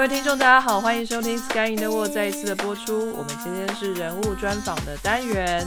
[0.00, 3.12] 各位听众，大家好，欢迎收听《Sky in the World》再一次的播出。
[3.12, 5.62] 我们今天是人物专访的单元。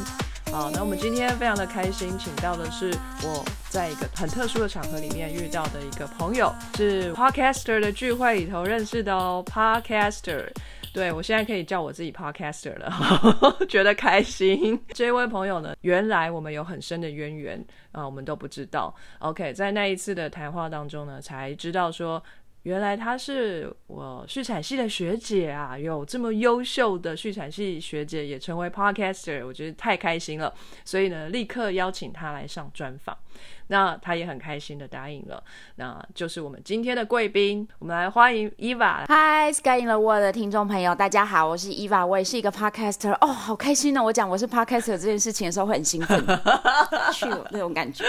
[0.51, 2.91] 好，那我们今天非常的开心，请到的是
[3.21, 9.45] 我在一个很特殊的场合里面遇到的一个朋友，是 Podcaster 的聚会里头认识的哦。
[9.45, 10.47] Podcaster，
[10.91, 12.91] 对我现在可以叫我自己 Podcaster 了，
[13.69, 14.83] 觉得开心。
[14.95, 18.95] 这位朋友呢，原来我们有很深的渊源啊，我们都不知道。
[19.19, 22.23] OK，在那一次的谈话当中呢，才知道说。
[22.63, 33.17] 原来她是我畜产系的学姐啊，有这么优秀的畜产系学姐也成为 podcaster，我觉得太开心了，所以呢，立刻邀请她来上专访。
[33.67, 35.43] 那他也很开心的答应了，
[35.75, 39.05] 那就是我们今天的贵宾，我们来欢迎 Eva。
[39.07, 43.13] Hi Sky in the World 的听众朋友，大家好，我是伊娃我也是一个 podcaster。
[43.21, 44.03] 哦，好开心呢！
[44.03, 46.19] 我讲我是 podcaster 这件事情的时候会很兴奋，
[47.13, 48.03] 去那种感觉。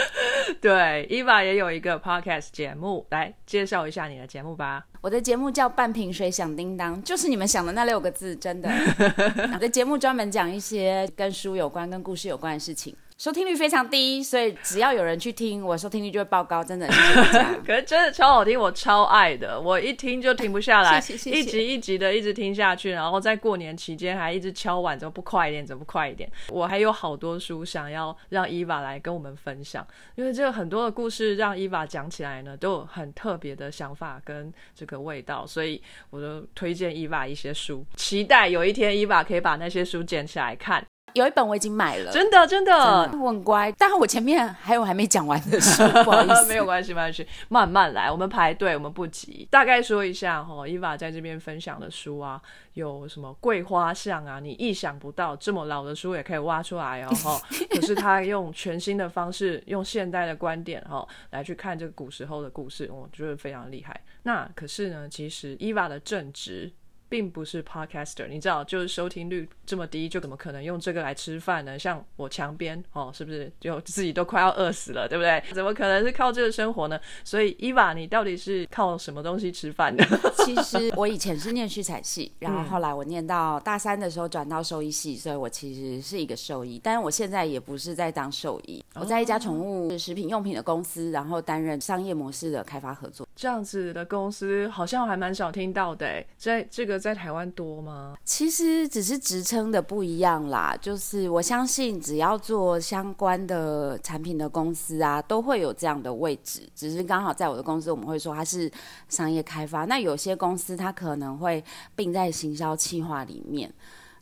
[0.61, 4.85] 对伊娃也有一个 podcast 节目，来介绍一下你的节目吧。
[5.01, 8.71] 我的节目叫半瓶水响叮当，就是你们想的那六个字，真的。
[9.53, 12.97] 我的节目专门讲一些跟书有关、跟故事有关的事情。
[13.17, 16.87] 收听率非常低，所以只要有人去听，我收听率就会爆高，真的。
[17.65, 25.65] 可是真的超好听，我超爱的，我一听就停不下来，一集一集的一直听下去，然后在过年期间还一直敲碗，怎么不快一点？
[25.65, 26.29] 怎么不快一点？
[26.51, 40.85] 我还有好多书想要让伊娃来跟我们分享，因为这个很多的故事让伊娃讲起来呢，都有很特别的想法跟这个味道，所以我就推荐伊娃一些书，期待有一天伊娃可以把那些书捡起来看。
[41.13, 42.75] 有一本我已经买了，真的真的，
[43.21, 43.71] 我很乖。
[43.79, 49.47] 但是我前面还有还没讲完的书，不好意思， 没有关系，没关系，慢慢来，我们排队，我们不急。
[49.49, 57.41] 大概说一下哈，伊娃在这边分享的书啊，有什么桂花巷啊，你意想不到这么老的书也可以挖出来哦哈。
[57.71, 64.01] 可是他用全新的方式，用现代的观点哈来去看这个古时候的故事，我觉得非常厉害。
[64.25, 66.73] 那可是呢，其实伊娃的正直。
[67.15, 71.79] 并不是 podcaster，你知道，就是收听率这么低，就怎么可能用这个来吃饭呢？
[71.79, 75.41] 像我墙边哦，是不是就自己都快要饿死了，对不对？
[75.53, 76.99] 怎么可能是靠这个生活呢？
[77.23, 80.05] 所以伊娃，你到底是靠什么东西吃饭的？
[80.45, 93.25] 其实我以前是念畜产系，然后后来我念到大三的时候转到兽医系，所以我其实是一个兽医，但是我现在也不是在当兽医，我在一家宠物食品用品的公司，然后担任商业模式的开发合作。
[93.37, 98.17] 这样子的公司好像还蛮少听到的，在这个在台湾多吗？
[98.25, 106.67] 其实只是职称的不一样啦，就是我相信只要做相关的产品的公司啊，都会有这样的位置。
[106.75, 108.73] 只是刚好在我的公司，我们会说它是
[109.11, 109.85] 商业开发。
[109.85, 111.63] 那有些公司它可能会
[111.95, 113.71] 并在行销企划里面，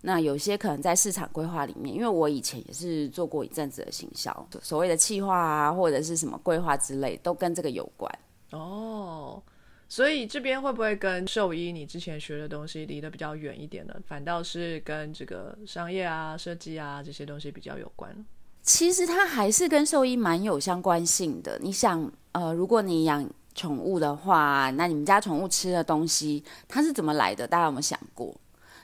[0.01, 1.95] 那有些可能在市场规划里面。
[1.95, 8.13] 因为我以前也是做过一阵子的行销，所谓的企划啊，或者是什么规划之类，都跟这个有关。
[8.51, 9.41] 哦，
[9.93, 13.95] 所以这边会不会跟兽医你之前学的东西离得比较远一点呢？
[14.07, 18.11] 反倒是跟这个商业啊、设计啊这些东西比较有关。
[18.63, 21.59] 其实它还是跟兽医蛮有相关性的。
[21.61, 27.47] 你想，呃，如果你养宠物的话，那你们家宠物吃的东西它是怎么来的？
[27.47, 28.35] 大家有没有想过？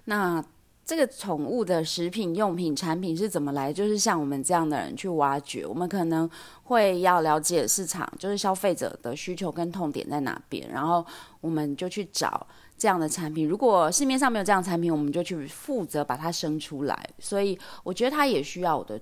[0.04, 0.44] 那
[0.88, 3.70] 这个宠物的食品用品产品是怎么来？
[3.70, 6.28] 就是像我们这样的人去挖掘，我们可能
[6.62, 11.04] 会要了解市场，就是消费者的需求跟痛点在哪边，然后
[11.42, 12.46] 我们就去找
[12.78, 13.46] 这样的产品。
[13.46, 17.06] 如果市面上没有这样产品，我们就去负责把它生出来。
[17.18, 18.98] 所以我觉得它也需要我的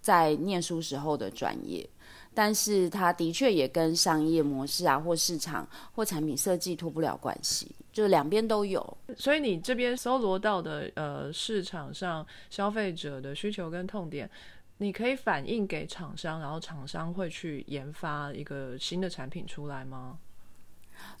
[0.00, 1.88] 在念书时候的专业。
[2.34, 8.96] 但是它的确也跟商业模式啊，或市场或产品设计脱不了关系，就两边都有。
[9.16, 14.30] 所以你这边搜罗到的呃市场上消费者的需求跟痛点，
[14.76, 20.16] 你可以反映给厂商，然后厂商会去研发一个新的产品出来吗？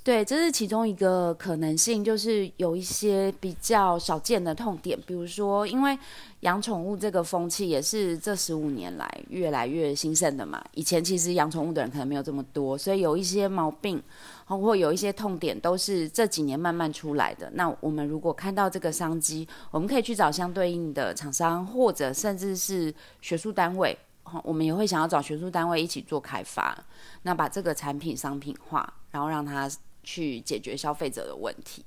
[0.04, 5.98] 对，这是其中一个可能性，就是有一些比较少见的痛点，比如说，因为
[6.40, 10.64] 养宠物这个风气也是这十五年来越来越兴盛的嘛。
[10.72, 14.02] 以前其实养宠物的人可能没有这么多，所以有一些毛病，
[14.46, 17.50] 或有一些痛点，都是这几年慢慢出来的。
[17.52, 23.98] 那我们如果看到这个商机，我们可以去找相对应的厂商，或者甚至是学术单位，
[24.44, 26.76] 我们也会想要找学术单位一起做开发，
[27.22, 29.70] 那把这个产品商品化，然后让它。
[30.04, 31.84] 去解决消费者的问题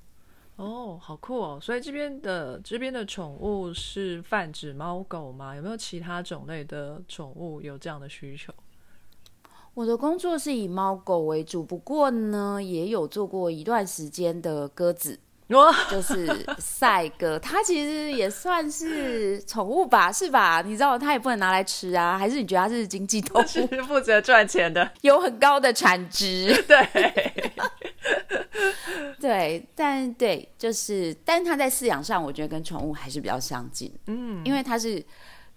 [0.58, 1.60] 哦，好酷哦！
[1.60, 5.56] 所以这边的这边的宠物是泛指猫狗吗？
[5.56, 8.54] 有没有其他种类的宠物有这样的需求？
[9.74, 15.20] 我的工作是以猫狗为主，不过呢，也有做过一段时间的鸽子，
[15.92, 20.62] 就是赛哥，他其实也算是宠物吧，是吧？
[20.66, 23.46] 你知道他也不能拿来吃啊，还是你觉得他是经济动物？
[23.48, 26.88] 是负责赚钱的，有很高的产值， 对。
[26.94, 27.52] 对
[29.20, 33.94] 对，但对，就是，但他在饲养上，我觉得跟宠物还是比较相近。
[34.08, 35.04] 嗯，因为它是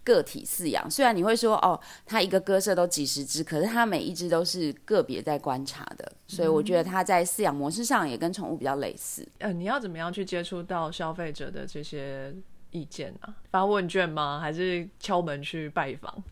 [0.04, 9.26] 个体饲养，虽然你会说哦，它一个鸽舍都几十只，可是它每一只都是个别在观察的，所以我觉得它在饲养模式上也跟宠物比较类似。
[9.38, 12.34] 呃，你要怎么样去接触到消费者的这些
[12.70, 13.34] 意见啊？
[13.50, 14.38] 发问卷吗？
[14.38, 16.22] 还是敲门去拜访？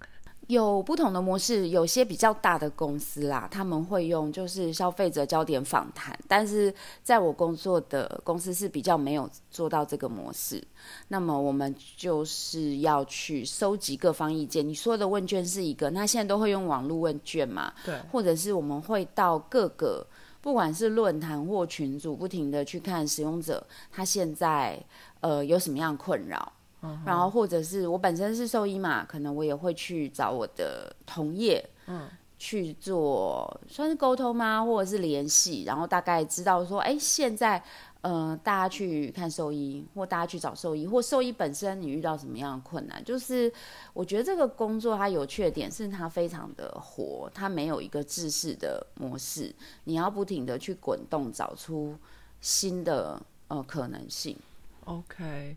[0.53, 6.73] 有不同的模式，有些比较大的公司啦，他们会用就是消费者焦点访谈，但是
[7.03, 10.63] 在我工作的公司是比较没有做到这个模式。
[11.09, 14.67] 那么我们就是要去收集各方意见。
[14.69, 17.73] 你说的问卷是一个，那现在都会用网络问卷嘛？
[17.87, 20.07] 对，或者是我们会到各个
[20.43, 24.79] 不管是论坛或群组，不停的去看使用者他现在
[25.21, 26.53] 呃有什么样的困扰。
[27.07, 32.09] 然后或者是我本身是兽医嘛，可能我也会去找我的同业，嗯，
[32.39, 37.63] 去做算是沟通吗，或者是联系，然后大概知道说，哎，现在，
[38.01, 43.05] 呃，大家去看兽医，或大家去找兽医，或兽医本身你遇到什么样的困难？
[43.05, 43.53] 就是
[43.93, 49.55] 我觉得这个工作它有缺点，是它非常的活，它没有一个制式的模式，
[49.85, 51.97] 你要不停的去滚动，找出
[52.41, 54.37] 新的呃可能性。
[54.87, 55.57] OK。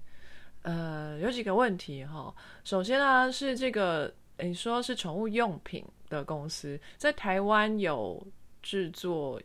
[0.66, 2.34] 呃，有几个问题哈。
[2.64, 8.26] 首先呢，是这个你说是宠物用品的公司，在台湾有
[8.64, 9.40] 制作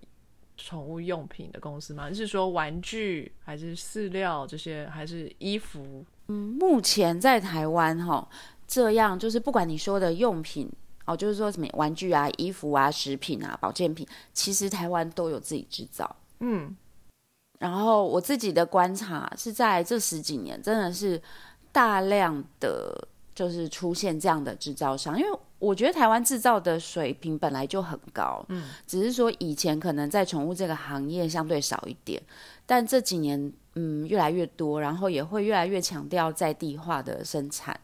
[0.57, 2.11] 宠物用品的公司吗？
[2.11, 6.03] 是说玩具还是饲料这些，还是衣服？
[6.29, 8.27] 嗯，目前在台湾哈，
[8.67, 10.73] 这样就是不管你说的用品
[11.05, 16.17] 哦，就是说什么玩具啊、衣服啊、食品啊、保健品，其实台湾都有自己制造。
[16.39, 16.75] 嗯。
[17.61, 21.21] 然后我自己的观察是在这十几年，真的是
[21.71, 32.21] 大量的就是出现这样的制造商，因为我觉得台湾制造的水平本来就很高，嗯，只是说以前可能在宠物这个行业相对少一点，
[32.65, 37.79] 但这几年嗯越来越多，然后也会越来越强调在地化的生产。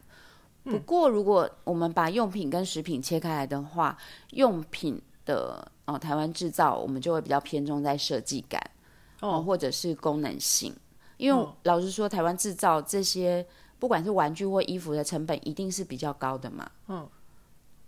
[0.63, 3.95] 不过如果我们把用品跟食品切开来的话，
[4.31, 8.59] 用品的哦台湾制造，我们就会比较偏重在设计感。
[9.21, 10.75] 哦，或者是功能性，
[11.17, 13.45] 因为老实说，台湾制造这些
[13.79, 16.69] 不管是玩具或衣服的成本一定是比较高的嘛。
[16.87, 17.09] 嗯，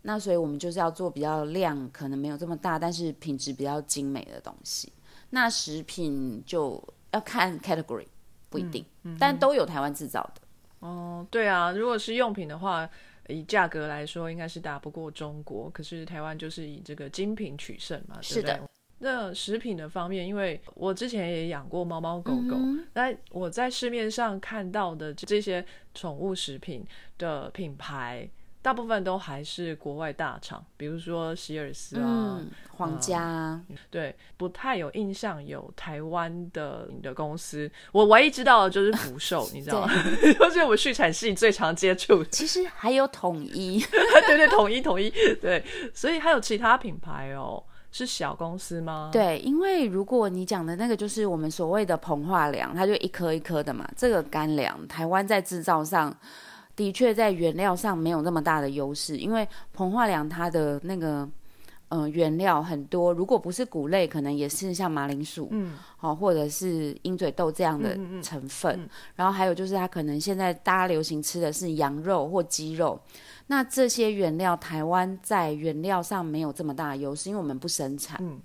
[0.02, 4.92] 那所以我们就是要做比较量可能没有这么大，但是品质比较精美的东西。
[5.30, 8.08] 那食品就要看 category，
[8.50, 8.84] 不一定，
[9.20, 10.42] 但都有台湾制造的。
[10.80, 12.90] 哦，对啊，如果是用品的话，
[13.28, 18.60] 以价格来说应该是打不过中国，可是台湾就是以这个精品取胜嘛，是的。
[19.00, 22.58] 那食品的方面，因为我之前也养过猫猫狗狗，
[22.94, 26.86] 那我在市面上看到的这些宠物食品
[27.18, 28.30] 的品牌，
[28.62, 32.42] 大部分都还是国外大厂，比如说希尔斯啊、
[32.76, 37.72] 皇家，对，不太有印象有台湾的的公司。
[37.94, 39.94] 我唯一知道的就是福寿，你知道吗？
[40.42, 42.22] 而且 我畜产系最常接触。
[42.26, 43.80] 其实还有统一，
[44.28, 45.10] 对对，统一统一，
[45.42, 45.64] 对，
[45.94, 47.64] 所以还有其他品牌哦。
[47.92, 49.10] 是小公司吗？
[49.12, 53.90] 对，因为如果你讲的那个就是我们所谓的膨化粮，它就一颗一颗的嘛。
[53.96, 56.16] 这个干粮，台湾在制造上
[56.76, 61.28] 的确在原料上没有那么大的优势，因为膨化粮它的那个
[61.90, 68.88] 嗯原料很多，如果不是谷类，可能也是像马铃薯，嗯，好，或者是鹰嘴豆这样的成分。
[69.16, 73.00] 然后还有就是它可能现在大家流行吃的是羊肉或鸡肉。
[73.48, 78.40] 那这些原料，台湾在原料上没有这么大的优势，因为我们不生产，嗯，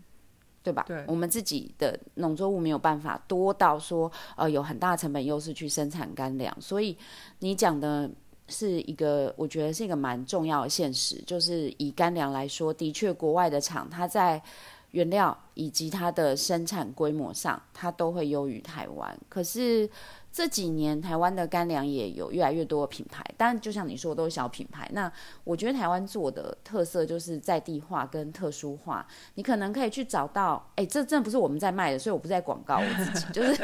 [0.62, 0.82] 对吧？
[0.88, 6.56] 对，我们自己的农作物没有办法多到说，呃，有很大的成本优势去生产干粮。
[6.58, 6.96] 所以
[7.40, 8.10] 你讲的
[8.48, 14.42] 是一个，我觉得是一个蛮重要的现实，就是以干粮来说，的确国外的厂，它在
[14.90, 19.18] 原料以及它的生产规模上，它都会优于台湾。
[19.28, 19.88] 可是。
[20.36, 24.90] 这几年台湾的干粮也有越来越多的品牌，但就像你说，都是小品牌。
[24.92, 25.08] 那
[25.44, 29.06] 我觉得台湾做的特色就是在地化跟特殊化。
[29.36, 33.32] 你可能可以去找到，哎，这真的不是我们在卖的，所以我不在广告我自己。
[33.32, 33.62] 就是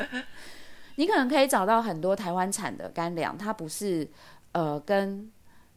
[0.94, 4.08] 你可能可以找到很多台湾产的干粮，它不是
[4.52, 5.30] 呃跟。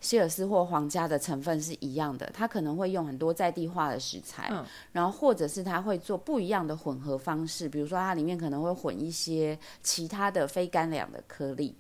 [0.03, 4.51] 希尔斯或皇家的成分是一样的，它可能会用很多在地化的食材，
[4.92, 11.74] 然后或者是它会做不一样的混合方式，比如说它里面可能会混一些其他的非干粮的颗粒。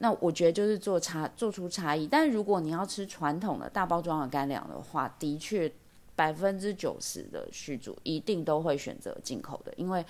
[0.00, 2.08] 那我觉得就是做差做出差异。
[2.08, 5.72] 但如果你要吃传统的大包装的干粮的话，的确
[6.16, 10.04] 百分之九十的续主一定都会选择进口的，因为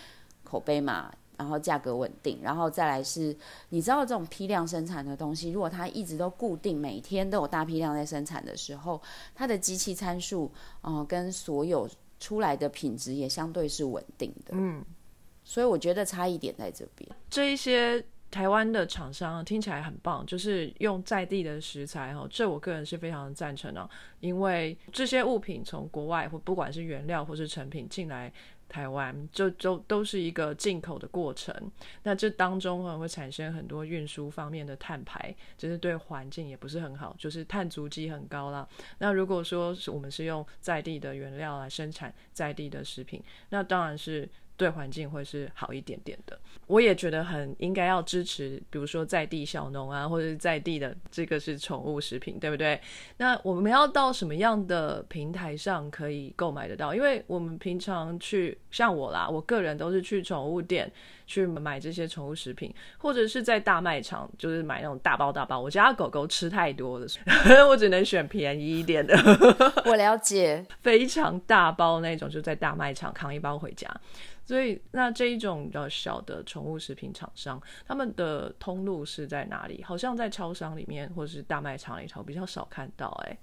[0.44, 1.12] 口碑嘛。
[1.38, 3.34] 然后价格稳定，然后再来是，
[3.68, 9.00] 你知道这种批量生产的东西，如果它一直都固定，每天都有大批量在生产的时候，
[9.36, 14.50] 它的机器参数，呃，跟所有出来的品质也相对是稳定的。
[14.50, 14.84] 嗯，
[15.44, 17.08] 所以我觉得差异点在这边。
[17.30, 28.32] 这一些台湾的厂商听起来很棒，就是用在地的食材哈，这我个人是非常赞成的，因为这些物品从国外或不管是原料或是成品进来。
[28.68, 31.54] 台湾就都都是一个进口的过程，
[32.02, 38.68] 那这当中可能会产生很多运输方面的碳排，就是对环境也不是很好，就是碳足迹很高啦。
[38.98, 44.28] 那如果说是我们是用在地的原料来生产在地的食品，那当然是。
[44.58, 52.78] 对环境会是好一点点的，我也觉得很应该要支持，比如说在地小农啊，或者是在地的这个是宠物食品，对不对？
[53.18, 56.92] 那我们要到什么样的平台上可以购买得到？
[56.92, 60.90] 因为我们平常去，像我啦，我个人都是去宠物店
[61.28, 65.60] 去买这些宠物食品，或者是在大卖场，就是买那种大包大包。
[65.60, 67.06] 我家狗狗吃太多了，
[67.68, 69.14] 我只能选便宜一点的。
[69.84, 73.88] 我了解，非常大包那种，就在大卖场扛一包回家。
[74.42, 79.84] 所以，那这一种比较小的宠物食品厂商，他们的通路是在哪里？
[79.84, 83.08] 好像在超商里面或者是大卖场里头比较少看到。
[83.26, 83.38] 哎，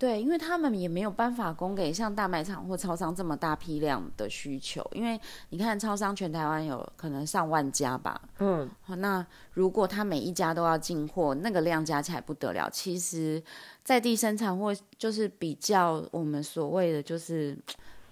[0.00, 4.82] 对，因为他们也没有办法供给像大卖场或超商这么大批量的需求。
[4.94, 8.18] 因为你看，超商全台湾有可能上万家吧。
[8.38, 12.70] 嗯，好，那如果他每一家都要进货，那个量加起来不得了。
[12.70, 13.42] 其实，
[13.84, 17.54] 在地生产或就是比较我们所谓的就是。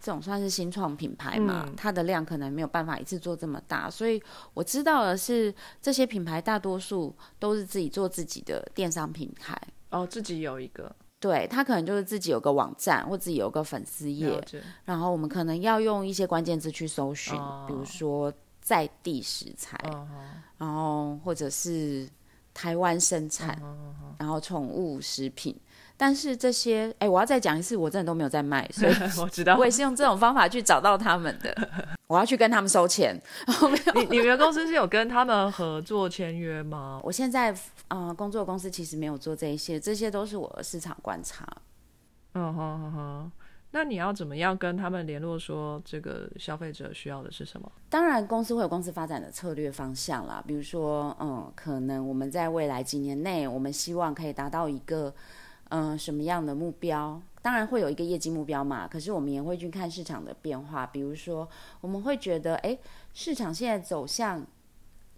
[0.00, 1.68] 这种算是新创品牌嘛？
[1.76, 4.23] 它的量可能没有办法一次做这么大，所以
[4.54, 5.52] 我知道的是，
[5.83, 9.61] 这些品牌大多数都是自己做自己的电商品牌。
[9.90, 14.41] 哦，自己有一个，对他可能就是自己有个网站或自己有个粉丝页，
[14.85, 17.35] 然后我们可能要用一些关键字去搜寻，
[17.67, 19.79] 比如说在地食材，
[20.57, 22.09] 然后或者是
[22.55, 23.61] 台湾生产，
[24.19, 25.55] 然后宠物食品。
[26.00, 31.52] 但是这些，哎，我要再讲一次，我真的都没有在卖，所以 我知道，我也是用这种方法去找到他们的。
[32.07, 33.21] 我要去跟他们收钱。
[33.97, 37.00] 你你们公司是有跟他们合作签约吗？
[37.02, 37.52] 我现在
[37.88, 41.45] 呃工作公司其实没有做这一些，这些都是我的市场观察。
[42.35, 43.33] 嗯哼哼哼，
[43.73, 45.37] 那你要怎么样跟他们联络？
[45.37, 47.71] 说这个消费者需要的是什么？
[47.90, 50.40] 当然，公司会有公司发展的策略方向啦。
[50.47, 55.12] 比如说，嗯，可能我们在未来几年内，我们希望可以达到一个。
[55.71, 57.21] 嗯，什么样的目标？
[57.43, 58.89] 当然会有一个业绩目标嘛。
[58.89, 61.49] 可是我们也会去看市场的变化，比如说
[61.81, 62.79] 我们会觉得，哎，
[63.13, 64.47] 市场现在走向，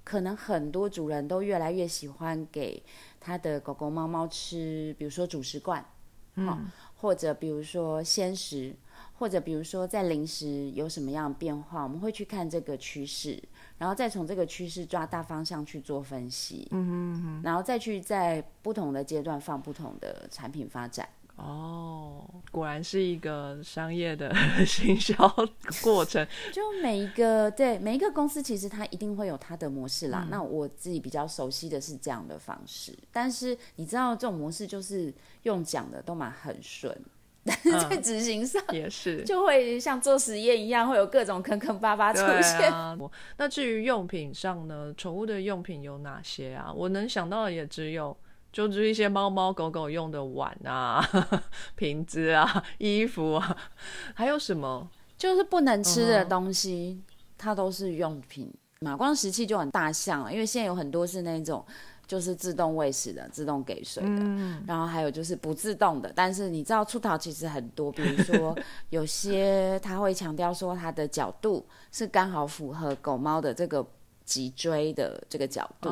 [0.05, 2.83] 可能很多主人都越来越喜欢给
[3.21, 5.85] 他的狗狗、猫猫吃，比如说主食罐，
[6.37, 8.75] 嗯，或者比如说鲜食，
[9.15, 13.43] 或者比如说在零食有什么样的变化，我们会去看这个趋势。
[13.79, 21.09] 然后再从这个趋势抓大方向去做分析，嗯哼哼，然后再去在不同的阶段放不同的产品发展。
[21.41, 24.35] 哦，果然是一个商业的
[24.67, 25.15] 行销
[25.83, 26.27] 过程。
[26.53, 30.27] 就每一个对每一个公司，其实它一定会有它的模式啦。
[30.31, 36.97] 那我自己比较熟悉的是这样的方式，但是你知道这种模式就是用讲的都蛮很顺。
[37.43, 42.71] 但是在执行上也是，就会像做实验一样，会有各种坑坑巴巴出现。
[43.39, 44.93] 那至于用品上呢？
[44.95, 46.71] 宠物的用品有哪些啊？
[46.71, 48.15] 我能想到的也只有，
[48.53, 51.05] 就是一些猫猫狗狗用的碗啊、
[51.77, 53.57] 瓶子啊、 衣服啊，
[54.15, 54.89] 还有什么？
[55.17, 57.03] 就是不能吃的东西，
[57.37, 58.53] 它都是用品。
[58.81, 61.65] 马光石器就很大象了，因为现在有很多是那种。
[62.07, 64.09] 就是自动喂食的，自动给水的，
[64.67, 66.13] 然后还有就是不自动的。
[66.13, 73.87] 但是你知道出逃其实很多，比如说有些他会强调说它的角度是刚好符合狗猫的这个
[74.25, 75.89] 脊椎的这个角度，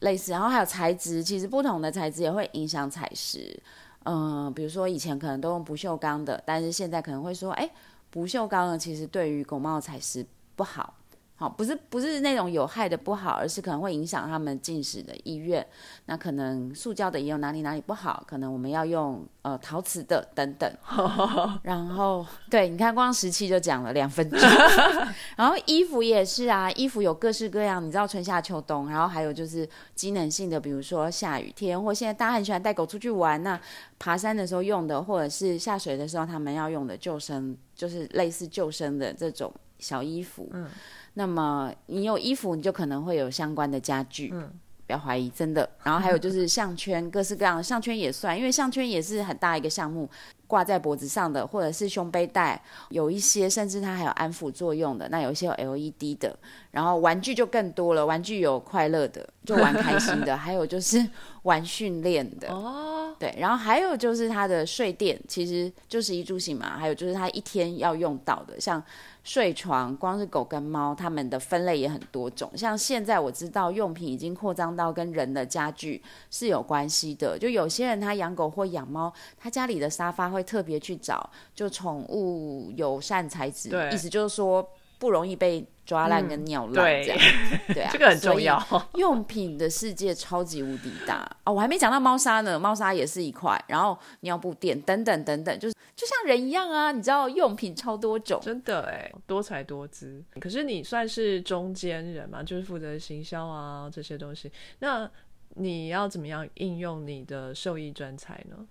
[0.00, 0.32] 类似。
[0.32, 3.60] 然后还有材质，其实不同的材质也会影响采石。
[4.04, 7.68] 嗯，比如说以前可能都用不锈钢的，但是现在可能会说，哎，
[8.10, 10.24] 不锈钢呢其实对于狗猫采石
[10.56, 10.94] 不好。
[11.40, 15.64] 好，不是不是那种有害的不好，而是可能会影响他们进食的意愿。
[16.06, 20.68] 那可能塑胶的也有哪里哪里不好，可能我们要用呃陶瓷的等等。
[21.62, 24.36] 然后对，你看光石器就讲了两分钟。
[25.38, 28.90] 然后衣服也是啊，衣服有各式各样，你知道春夏秋冬。
[28.90, 33.60] 然后还有就是机能性的，比如说下雨天，或现在大家很喜欢带狗出去玩，那
[33.96, 40.48] 爬山的时候用的，或者是下水的时候他们要用的救生，就是类似救生的这种小衣服。
[40.52, 40.68] 嗯。
[41.14, 44.52] 那么你有衣服，你就可能会有相关的家具，嗯，
[44.86, 45.68] 不要怀疑，真的。
[45.82, 50.08] 然后还有就是项圈，各式各样的项圈也算，因为项圈也是很大一个项目，
[50.48, 55.08] 挂在脖子上的，或者是胸背带，有一些甚至它还有安抚作用的。
[55.10, 56.36] 那有一些有 LED 的，
[56.72, 61.06] 然后玩具就更多了，玩具有快乐的，就玩开心的，还有就是
[61.42, 62.48] 玩训练的。
[62.52, 68.82] 哦，对，然后还有就是它的睡垫，其实就是一住行嘛，还有就是它一天要用到的，像
[69.22, 72.50] 睡床，光是狗跟猫，它们的分类也很多种。
[72.56, 84.66] 像现在我知道用品已经扩张到跟人的家具是有关系的，就有些人他养狗或养猫，他家里的沙发会特别去找就宠物友善材质，意思就是说
[84.98, 85.66] 不容易被。
[85.88, 87.18] 抓烂跟尿烂这样，
[87.72, 88.62] 对啊，这个很重要。
[88.96, 100.22] 用品的世界超级无敌大哦，我还没讲到猫砂呢，猫砂也是一块，然后尿布垫等等等等，就是就像人一样啊，你知道用品超多种，真的哎，多才多姿。
[100.38, 105.10] 可是你算是中间人嘛，就是负责行销啊这些东西，那
[105.54, 108.66] 你要怎么样应用你的兽医专才呢？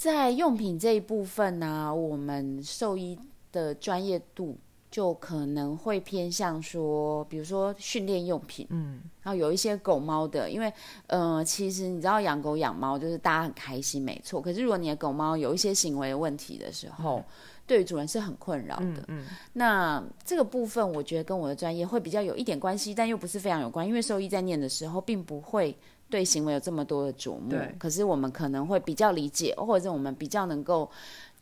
[0.00, 3.18] 在用品这一部分呢，我们兽医
[3.52, 4.56] 的专业度。
[4.90, 10.72] 就可能会偏向说，比如说训练用品，嗯，然后有一些狗猫的，因为，
[11.06, 14.42] 呃，其实你知道养狗养猫就是大家很开心，没错。
[14.42, 17.22] 可是如果你的狗猫有一些行为问题的时候，
[17.68, 19.04] 对主人是很困扰的。
[19.06, 25.78] 嗯，那这个部分我觉得跟我的专业会比较有一点关系，但又不是非常有关，因为兽医在念的时候并不会
[26.10, 27.56] 对行为有这么多的琢磨。
[27.78, 30.90] 可是我们可能会比较理解，或者是我们比较能够。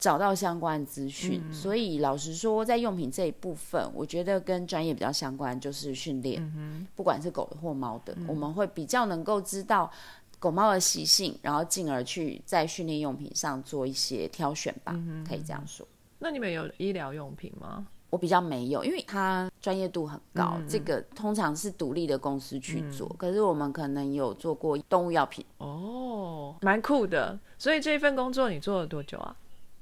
[0.01, 9.91] 找到相关资讯，所以老实说，在用品这一部分，我觉得跟专业比较相关就是训练，不管是狗的或猫的，我们会比较能够知道
[10.39, 14.97] 狗猫的习性，然后进而去在训练用品上做一些挑选吧，
[15.29, 15.85] 可以这样说。
[16.21, 17.85] 那你们有医疗用品吗？
[18.11, 23.09] 我比较没有，因为它专业度很高，这个通常是独立的公司去做。
[23.19, 25.45] 可是我们可能有做过动物药品。
[25.59, 27.39] 哦，蛮酷的。
[27.59, 29.37] 所以这一份工作你做了多久啊？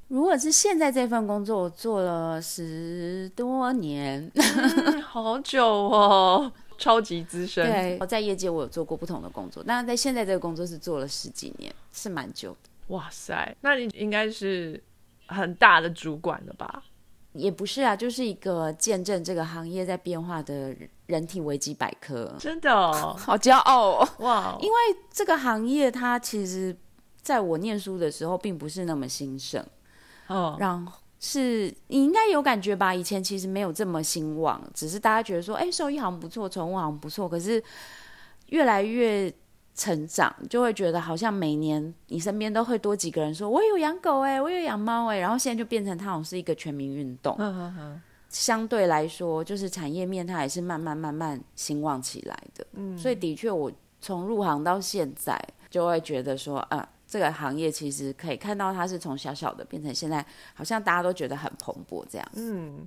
[0.08, 4.30] 如果是现在这份工作，我做了十多年，
[5.06, 7.66] 好久哦，超级资深。
[7.66, 12.70] 对，我在业界我有做过不同的工作，但是在现在这个工作是做了十几年，是蛮久的。
[12.94, 14.80] 哇塞，那你应该是
[15.26, 16.84] 很大的主管了吧？
[17.36, 20.74] 也不是啊，就是一个见证这个行业在变化的
[21.06, 22.34] 人体维基百科。
[22.38, 24.56] 真的， 好骄傲哦哇！
[24.60, 24.76] 因为
[25.10, 26.76] 这个行业它其实
[27.22, 29.64] 在我念书的时候并不是那么兴盛。
[30.28, 32.94] 哦，然后是你应该有感觉吧？
[32.94, 37.28] 以前其实没有这么兴旺，只是大家觉得说，哎，兽医好像不错，宠物好像不错。
[37.28, 37.62] 可是
[38.46, 39.32] 越来越
[39.76, 45.18] 成长，就会觉得好像每年你身边都会多几个人说，我有养狗哎，我有养猫哎。
[45.18, 47.36] 然后现在就变成它好像是一个全民运动。
[47.38, 52.66] 嗯嗯相对来说，就是产业面它也是慢慢慢慢兴旺起来的。
[52.72, 56.88] 嗯，所以的确，我从入行到现在，就会觉得说，啊。
[57.08, 62.28] 这个行业其实可以看到，它是从小小的变成现在，好像大家都觉得很蓬勃这样。
[62.34, 62.86] 嗯，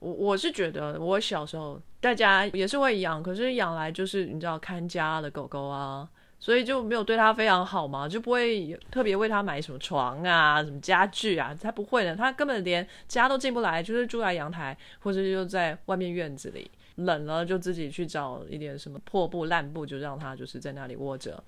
[0.00, 6.06] 我我是觉得，我小时候大家也是会养，可是养来就是你知道看家的狗狗啊，
[6.40, 21.44] 所以就没有对他非常好嘛，就不会特别为他买什么床啊、什么家具啊，才不会的，他根本连家都进不来，就是住在阳台或者就在外面院子里，冷了就自己去找一点什么破布烂布，就让他就是在那里窝着。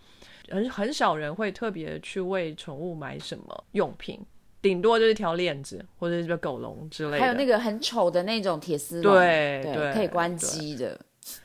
[0.50, 4.20] 很很少人会特别去为宠物买什么用品，
[4.60, 7.18] 顶多就是条链子或者是狗笼之类的。
[7.18, 11.00] 还有那个很丑的那种铁丝笼，对对，可以关机的。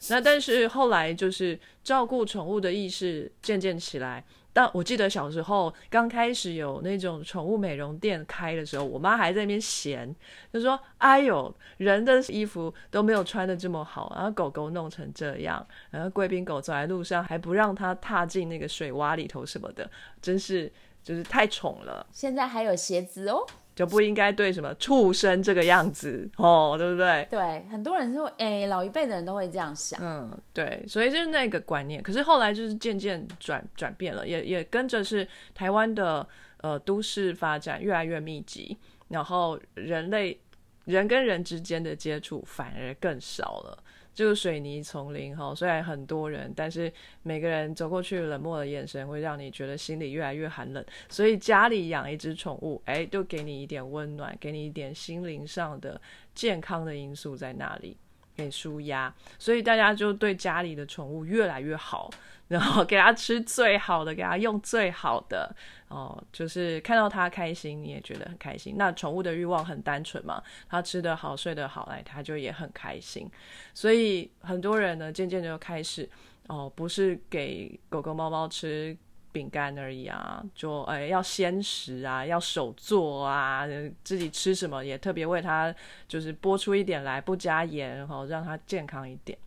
[0.09, 4.23] 那但是后来就是照顾宠物的意识渐渐起来。
[4.53, 10.15] 但我记得小时候刚开始有那种宠物美容店开的时候，我妈还在那边嫌，
[10.51, 19.87] 就说：“哎呦，人的衣服都没有穿的这么好，然后狗狗弄成这样，然后贵宾狗走在路上还不让它踏进那个水洼里头什么的，
[20.19, 23.45] 真是就是太宠了。”现在还有鞋子哦。
[23.77, 27.27] 就不应该对什么畜生这个样子哦，对不对？
[27.29, 29.99] 对，很多人说，哎，老一辈的人都会这样想。
[30.01, 32.01] 嗯，对，所以就是那个观念。
[32.01, 36.27] 可是后来就是渐渐转转变了，也也跟着是台湾的
[36.61, 38.75] 呃都市发展越来越密集，
[39.09, 40.39] 然后人类
[40.85, 43.77] 人跟人之间的接触反而更少了。
[44.17, 50.83] 就是水泥丛林哈，虽然很多人，但是每个人走过去冷漠的眼神会让你觉得心里越来越寒冷。
[51.07, 56.01] 所以家里养一只宠物，哎，就给你一点温暖，给你一点心灵上的
[56.33, 57.95] 健康的因素在那里，
[58.37, 59.13] 给舒压。
[59.37, 62.09] 所以大家就对家里的宠物越来越好。
[62.47, 65.53] 然后给它吃最好的，给它用最好的
[65.89, 68.75] 哦，就是看到它开心，你也觉得很开心。
[68.77, 73.29] 那宠物的欲望很单纯嘛，它吃得好，睡得好，哎，它就也很开心。
[73.73, 76.09] 所以很多人呢，渐渐就开始
[76.47, 78.95] 哦，不是给狗狗、猫猫吃
[79.31, 83.65] 饼干而已啊，就哎要鲜食啊，要手做啊，
[84.03, 85.73] 自己吃什么也特别为它
[86.07, 89.37] 就是剥出一点来，不加盐，然后让它健康一点。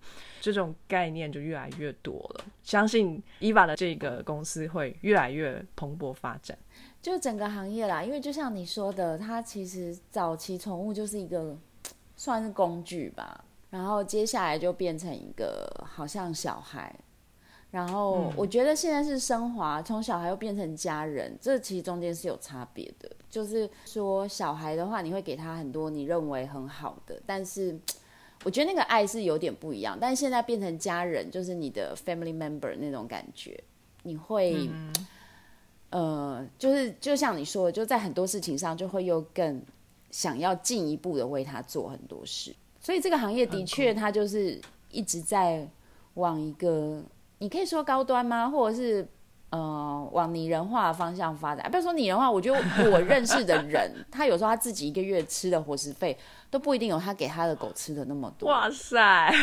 [0.41, 6.57] 这种概念就越来越多了，相信伊娃的这个公司会越来越蓬勃发展。
[7.03, 11.59] 就整个行业啦，因为就像你说的，它其实早期宠物就是一个
[12.17, 16.95] 算是工具吧，然后接下来就变成一个好像小孩。
[17.71, 23.09] 然后我觉得现在是升华，从小孩又变成家人，这其实中间是有差别的。
[23.29, 27.79] 就是说，小孩的话，你会给他很多你认为很好的，但是
[28.43, 29.97] 我觉得那个爱是有点不一样。
[30.01, 33.63] 但是现在变成家人，就是你的 family member 那种感觉，
[34.03, 34.69] 你会，
[35.91, 39.63] 呃，就是就像你说的，就在很多事情上就会又更
[40.11, 42.53] 想要进一步的为他做很多事。
[42.81, 45.69] 所以这个行业的确，它就是一直在
[46.15, 47.01] 往一个。
[47.41, 48.51] 你可以说高端吗？
[48.51, 49.09] 或者是
[49.49, 51.69] 呃往拟人化的方向发展？
[51.71, 56.17] 不要说拟人化，我觉得我认识的人， 他有时候他自己一个月吃的伙食费
[56.51, 58.47] 都不一定有他给他的狗吃的那么多。
[58.47, 59.35] 哇塞！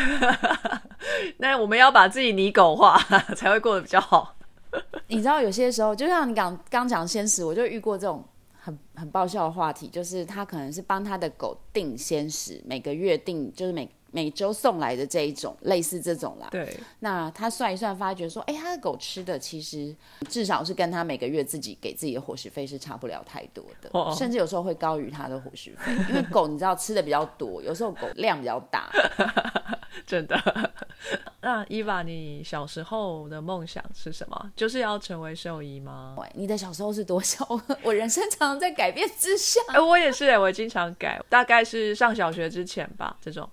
[1.38, 2.96] 那我们要把自己拟狗化，
[3.36, 4.36] 才会过得比较好。
[5.08, 8.24] 你知道有些时候，就像你刚刚讲鲜食，我就遇过这种
[8.60, 13.90] 很很爆笑的话题，就是他可能是帮他的狗定鲜食，每个月定，就是每。
[14.10, 16.48] 每周送来的这一种，类似这种啦。
[16.50, 16.78] 对。
[17.00, 19.94] 那他算一算，发觉说，哎，他的狗吃的其实
[20.28, 25.92] 至少是跟他每个月自己给自己的伙食费是差不了太多的，甚至有时候会高于他的伙食费。
[26.08, 28.90] 因为狗你知道吃的比较多，有时候狗量比较大。
[30.06, 30.38] 真的。
[31.40, 34.52] 那伊娃，你小时候的梦想是什么？
[34.56, 36.16] 就是要成为兽医吗？
[36.34, 37.46] 你的小时候是多少？
[37.82, 39.60] 我人生常常在改变之下。
[39.68, 43.48] 哎，我也是哎，我经常改，大概是上小学之前吧，这种。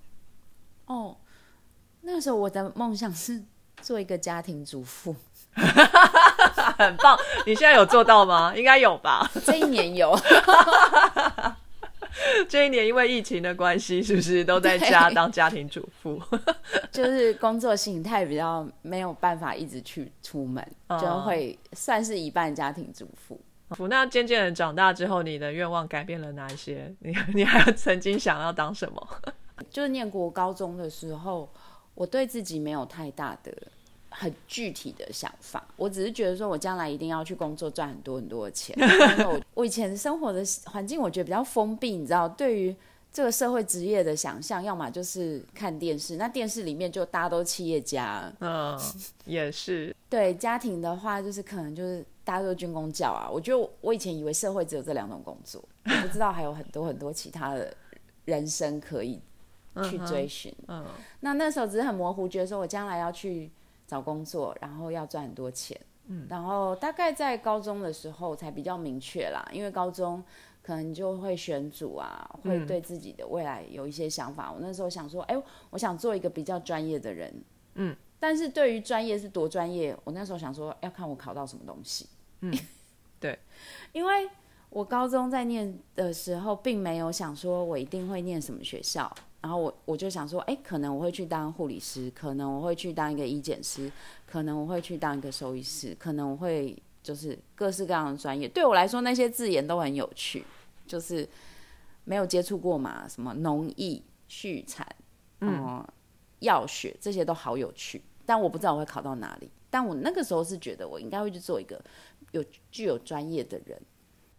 [0.86, 1.16] 哦，
[2.02, 3.42] 那时候我的梦想是
[3.82, 5.14] 做一个家庭主妇，
[6.78, 7.18] 很棒。
[7.44, 8.54] 你现在有做到吗？
[8.56, 9.30] 应该有吧。
[9.44, 10.18] 这一年有，
[12.48, 16.22] 这一年因为疫情的关系，是不是都在家当家庭主妇？
[16.92, 20.66] 就是工作形态比较没有办法一直去出门，
[21.00, 23.40] 就会算是一半家庭主妇。
[23.88, 26.94] 那渐渐的长大之后，你的愿望改变了哪一些？
[27.00, 29.08] 你你还曾经想要当什么？
[29.70, 31.48] 就是念国高中的时候，
[31.94, 33.52] 我对自己没有太大的、
[34.10, 35.66] 很具体的想法。
[35.76, 38.76] 我只是觉得说，我将来一定要去工作，赚很多很多的钱。
[39.26, 42.74] 我我以前生活的环境，我觉得比较封闭，你知道，对于
[43.12, 48.30] 这个社会职业的想象，要么就是看电视，那电视里面就大家都企业家。
[48.40, 48.78] 嗯，
[49.24, 49.94] 也是。
[50.10, 53.28] 对家庭的话，就是可能就是大家都军工教啊。
[53.30, 57.74] 我觉得我以前以为社会只有这两种工作，我不知道还有很多很多其他的
[58.26, 59.18] 人生可以。
[59.84, 60.84] 去追寻，嗯，
[61.20, 63.50] 那那时候只是很模糊，觉得说我将来要去
[63.86, 70.22] 找工作，然后要赚很多钱，嗯，然后大概在高中的时候才比较明确啦，因为高中
[70.62, 74.50] 可能就会选组啊，会对自己的未来有一些想法。
[74.50, 77.32] 我那时候想说，哎，我想做一个比较专业的人，
[77.74, 82.08] 嗯，但是对于专业是多专业，我那时候想说要看我考到什么东西，
[82.40, 82.52] 嗯，
[83.20, 83.38] 对，
[83.92, 84.28] 因为
[84.70, 89.10] 我高中在念的时候，并没有想说我一定会念什么学校。
[89.42, 93.90] 然后我我就想说，哎，可能我会去当护理师，可能我会去当一个医检师，
[94.26, 98.48] 可能我会去当一个兽医师，可能我会就是各式各样的专业。
[98.48, 100.44] 对我来说，那些字眼都很有趣，
[100.86, 101.28] 就是
[102.04, 104.84] 没有接触过嘛，什么农艺、畜产、
[105.42, 105.86] 嗯、
[106.40, 109.48] 药学这些都好有趣，但我不知道我会考到哪里。
[109.70, 111.80] 但我那个时候是觉得我应该会去做一个
[112.32, 113.80] 有具有专业的人。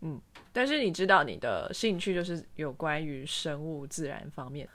[0.02, 0.20] 嗯，
[0.52, 4.68] 但是你知道你的兴趣就是有关于生物自然方面。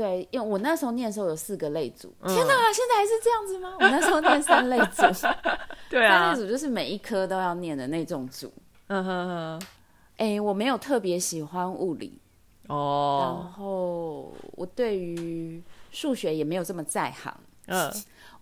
[0.00, 3.76] 对，因为我那时候念的时候有四个类组，天哪，现在还是这样子吗？
[3.78, 5.02] 我那时候念三类组，
[5.90, 8.50] 对啊，三类组就是每一科都要念的那种组。
[8.86, 9.62] 嗯哼哼，
[10.16, 12.18] 哎，我没有特别喜欢物理
[12.68, 17.38] 哦，然后我对于数学也没有这么在行。
[17.66, 17.92] 嗯，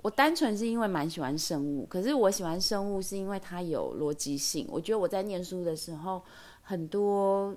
[0.03, 4.64] 我单纯是因为蛮喜欢生物，可是我喜欢生物是因为它有逻辑性。
[4.71, 6.23] 我觉得我在念书的时候，
[6.62, 7.53] 很多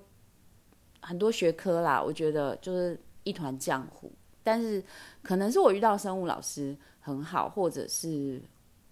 [1.02, 3.00] 很多学科啦，我觉得就是。
[3.24, 4.12] 一团浆糊，
[4.44, 4.84] 但是
[5.22, 8.42] 可能是我遇到生物老师很好，或者是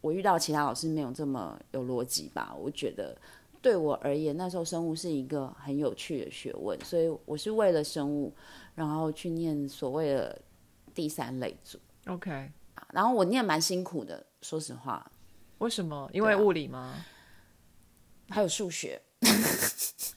[0.02, 2.56] 我遇到其他老师没有这么有逻辑吧。
[2.58, 3.18] 我觉得
[3.62, 8.34] 对我而言，那时候生物是一个很有趣的学问，所以我是为了生物，
[8.76, 10.42] 然后去念所谓的
[10.94, 11.80] 第三类组。
[12.06, 12.52] OK，
[12.94, 15.12] 然后我念蛮辛苦的，说实话。
[15.58, 16.10] 为什么？
[16.13, 16.96] 因为物理吗？
[18.30, 19.02] 还有数学，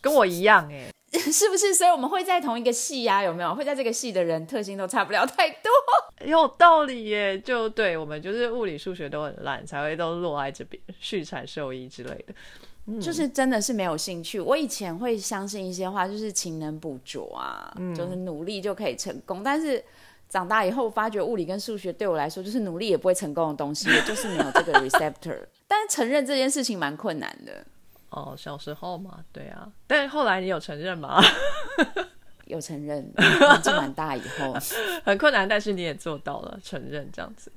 [0.00, 0.92] 跟我一样哎。
[1.30, 1.74] 是不是？
[1.74, 3.54] 所以我们会在同一个系呀，有没有？
[3.54, 5.70] 会在这个系的人特性都差不了太多。
[6.26, 12.34] 有道理耶，就对我们就是物理、数学都很烂，才会都落在这边，续产兽医之类的。
[13.00, 14.40] 就是真的是没有兴趣。
[14.40, 19.42] 我以前会相信一些话，就是勤能补拙啊，就是努力就可以成功。
[19.44, 19.84] 但是
[20.28, 25.38] 长大以后发觉，物理跟数学对我来说，就是努力也不会成功的东西，就是没有这个 receptor。
[25.68, 27.64] 但是承认这件事情蛮困难的。
[28.12, 29.68] 哦，小时候嘛，对啊。
[29.86, 31.20] 但是后来你有承认吗？
[32.46, 34.54] 有承认，年纪蛮大以后，
[35.04, 37.50] 很困难，但是你也做到了承认这样子。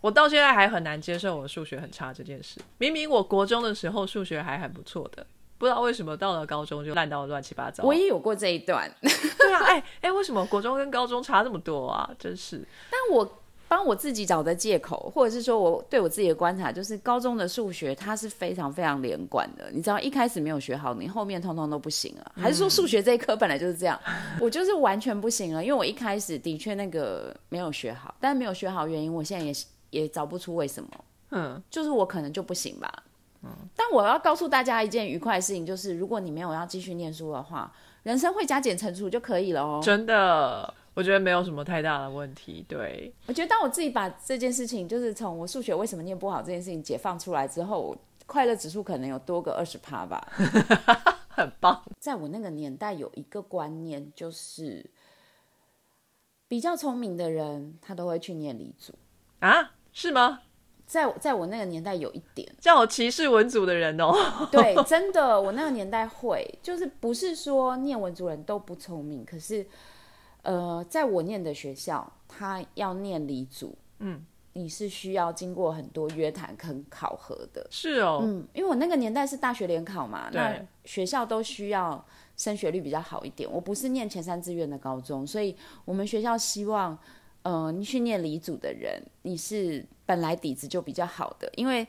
[0.00, 2.58] 我到现在还很难接受我数学很差这件事。
[2.78, 5.24] 明明我国中的时候数学还很不错的，
[5.58, 7.84] 不知道为什么到了高中就烂到乱七八糟。
[7.84, 8.90] 我也有过这一段。
[9.02, 12.10] 对啊，哎哎，为什么国中跟高中差这么多啊？
[12.18, 12.66] 真是。
[12.90, 13.39] 但我
[13.70, 19.70] 帮我自己找的借口，或者是说我对我自己的观察，就是高中的数学它是非常非常连贯的。
[19.70, 22.32] 你知道，一开始没有学好，你后面通通都不行了。
[22.34, 23.96] 还是说数学这一科本来就是这样？
[24.40, 29.52] 我就是完全不行了，因为我一开始的确那个没有学好，但没有学好原因，我现在也。
[29.90, 30.88] 也找不出为什么，
[31.30, 33.02] 嗯，就是我可能就不行吧，
[33.42, 33.50] 嗯。
[33.74, 37.72] 但我要告诉大家一件愉快的事情，就是如果你没有要继续念书的话，
[38.04, 39.80] 人生会加减乘除就可以了哦。
[39.82, 42.64] 真的，我觉得没有什么太大的问题。
[42.68, 50.26] 对，我觉得当我自己把这件事情，就是从我数学为什么念不好这件事情解放出来之后，快乐指数可能有多个二十趴吧，
[51.28, 51.82] 很棒。
[51.98, 54.84] 在我那个年代，有一个观念，就是
[56.48, 58.94] 比较聪明的人，他都会去念理组
[59.40, 59.72] 啊。
[59.92, 60.42] 是吗？
[60.86, 64.12] 在在我那个年代有一点，叫我歧视文组的人哦。
[64.52, 69.66] 对，真的，我那个年代会，就是不是说念文组人都不聪明，可是，
[70.42, 77.66] 呃，在我念的学校，他要念理组，嗯，你是需要经过很多约谈跟考核的。
[77.70, 82.04] 是哦，嗯，因为我那个年代是大学联考嘛，那学校都需要
[82.36, 83.50] 升学率比较好一点。
[83.50, 86.98] 我不是念前三志愿的高中，所以我们学校希望。
[87.42, 91.86] 呃，你去念理组的人，你是本来底子就比较好的，因为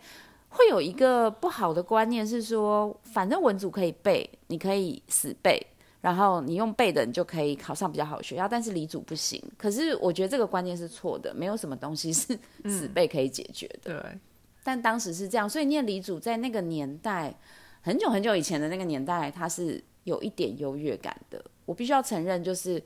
[0.48, 5.62] 会有一个不好的观念是说，反正文组可以背，你可以死背，
[6.02, 9.42] 然后你用背的，你就可以考上比较好的学校，但是理组不行。
[9.58, 12.38] 可是我觉得这个观念是错的，没有什么东西是
[12.68, 14.02] 死背可以解决的。
[14.02, 14.20] 对，
[14.64, 17.34] 但当时是这样，所以念理组在那个年代，
[17.82, 21.44] 很久很久以前的那个年代，它是有一点优越感的。
[21.66, 22.84] 我必须要承认，就是。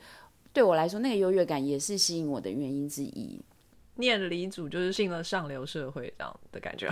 [0.54, 3.38] 对我来说，那个优越感也是吸引我的原因之一。
[3.98, 6.90] 念理组就是进了上流社会这样的感觉。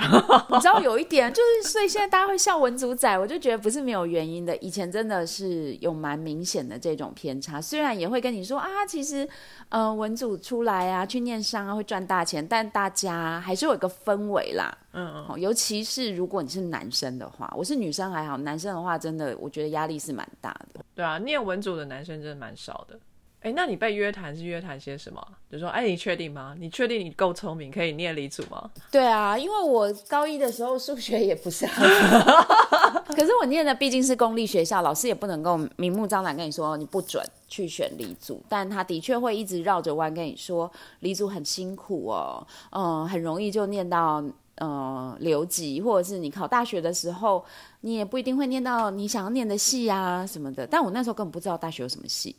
[0.49, 4.55] 你知道有一点，就是所以现在大家会笑文祖仔，我就觉得不是没有原因的。
[4.57, 9.27] 以前真的是有蛮明显的这种偏差，虽然也会跟你说啊，其实
[9.69, 14.77] 呃文组出来啊去念商啊会赚大钱，但大家还是有一个氛围啦。
[14.93, 15.39] 嗯嗯。
[15.39, 20.83] 尤其是如果你是男生的话，我是女生还好，男生的话真的我觉得压力是蛮大的。
[20.95, 22.97] 对啊，念文组的男生真的蛮少的。
[23.43, 25.21] 哎，那你被约谈是约谈些什么？
[25.51, 26.55] 就说，哎，你确定吗？
[26.57, 28.71] 你确定你够聪明，可以念理组吗？
[28.89, 31.85] 对啊，因为我高一的时候数学也不是很
[32.21, 44.23] 好， 可是我念的毕竟是公立学校，老师也不能够明目张胆跟你说你不准去选理组，但他的确会一直绕着弯跟你说理组很辛苦哦，嗯，很容易就念到
[44.55, 47.43] 呃留级，或者是你考大学的时候，
[47.81, 50.65] 你也不一定会念到你想要念的系啊什么的。
[50.65, 52.33] 但我那时候根本不知道大学有什么系。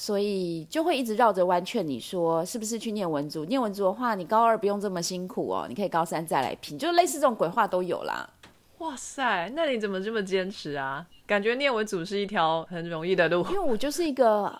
[0.00, 3.44] 所以就会一直绕着弯劝你说，是不是去念文组？
[3.46, 8.30] 念文组的话，你高二不用这么辛苦哦，你可以高三再来拼，就类似这种鬼话都有啦。
[8.78, 11.04] 哇塞，那你怎么这么坚持啊？
[11.26, 13.44] 感觉念文组是一条很容易的路。
[13.46, 14.56] 因为我就是一个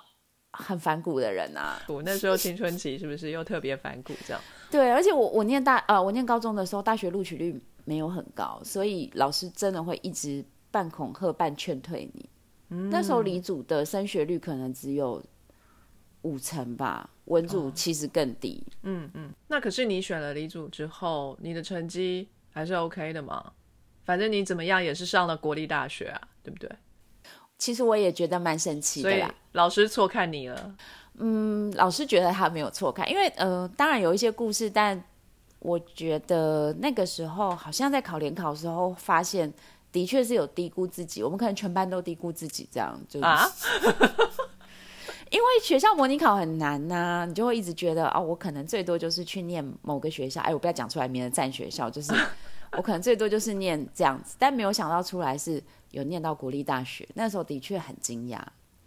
[0.51, 1.81] 很反骨的人啊。
[1.87, 4.43] 我那时候青春期是不是又特别反骨这样？
[4.73, 12.29] 对，而且我我念大呃我念高中的时候，大学录取率没有很高，所以老师真的会一直半恐吓半劝退你。
[12.69, 15.23] 那时候理组的升学率可能只有
[16.23, 18.63] 五成吧，文组其实更低。
[18.83, 23.53] 嗯嗯，那可是你选了理组之后，你的成绩还是 OK 的嘛？
[24.05, 26.71] 反正你怎么样也是上了国立大学啊，对不对？
[27.57, 29.35] 其实我也觉得蛮神奇的啦。
[29.53, 30.77] 老师错看你了。
[31.15, 35.03] 嗯，老师觉得他没有错看，因为呃，当然有一些故事，但
[35.61, 39.51] 我觉得那个时候好像在考联考的时候发现。
[39.91, 43.51] 的确是有低估自己，我们可能全班都低估自己，这样就啊，
[45.31, 52.13] 因为学校模拟考很难呐，你就会一直觉得啊，我可能最多就是去念某个学校，哎，我不要讲出来，免得占学校，就是
[52.77, 58.41] 我可能最多就是念这样子，但没有想到出来是有念到国立大学，那时候的确很惊讶。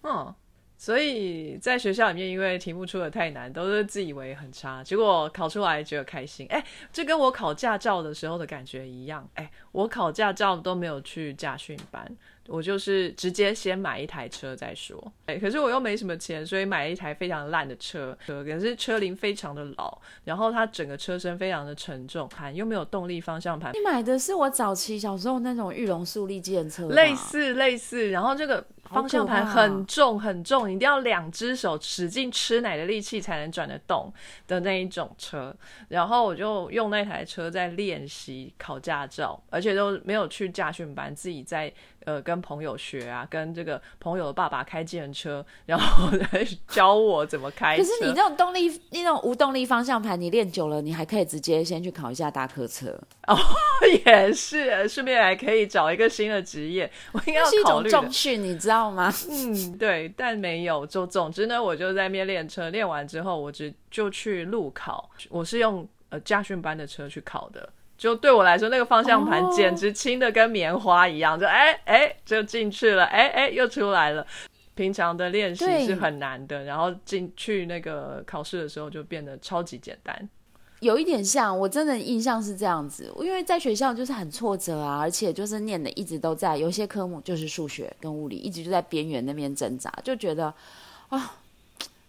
[0.04, 0.34] 嗯，
[0.82, 6.48] 所以在学校里面，因为题目出的太难，都是自以为很差，结果考出来觉得开心。
[6.50, 9.30] 哎，这跟我考驾照的时候的感觉一样。
[9.36, 12.04] 哎，我考驾照都没有去驾训班。
[12.48, 23.72] 我就是直接先买一台车再说，哎，可是我又没什么钱，所以买了一台非常烂的车，车可是车龄非常的老，然后它整个车身非常的沉重，盘又没有动力方向盘。
[23.74, 28.66] 你买的是我早期小时候那种玉龙速力机车，类似类似，然后这个。
[28.92, 34.14] 方向盘很重很重，一定要两只手使劲吃奶的力气才能转得动
[34.48, 35.56] 的那一种车。
[35.88, 41.72] 然后我就用那台车在练习考驾照，而且都没有去驾训班，自己在
[42.06, 47.78] 呃跟朋友学啊，跟这个朋友的爸爸开自车，然后 来教我怎么开。
[47.78, 53.00] 可是你那种动力那种无动力方向盘，你练久了，你还可以直接先去考一下大客车。
[53.28, 53.38] 哦，
[54.06, 56.92] 也是，顺便还可以找一个新的职业。
[57.14, 58.81] 我应该要考虑重训，你知道。
[58.90, 59.14] 吗？
[59.30, 60.88] 嗯，对，但没有。
[60.88, 65.10] 就总之呢，我就在那边练车，练完之后，我只就去路考。
[65.30, 74.26] 我是用呃驾训班的车去考的，就对我来说，那个方向盘简直轻的跟棉花一样，就哎哎就进去了，哎哎又出来了。
[74.74, 80.30] 平常的练习是很难的，然后进去那个考试的时候就变得超级简单。
[80.82, 90.52] 有一点像，我真的印象是这样子，因为在学校就是很挫折啊，而且就是念的一直都在，有些科目就是数学跟物理，一直就在边缘那边挣扎，就觉得
[91.10, 91.36] 啊，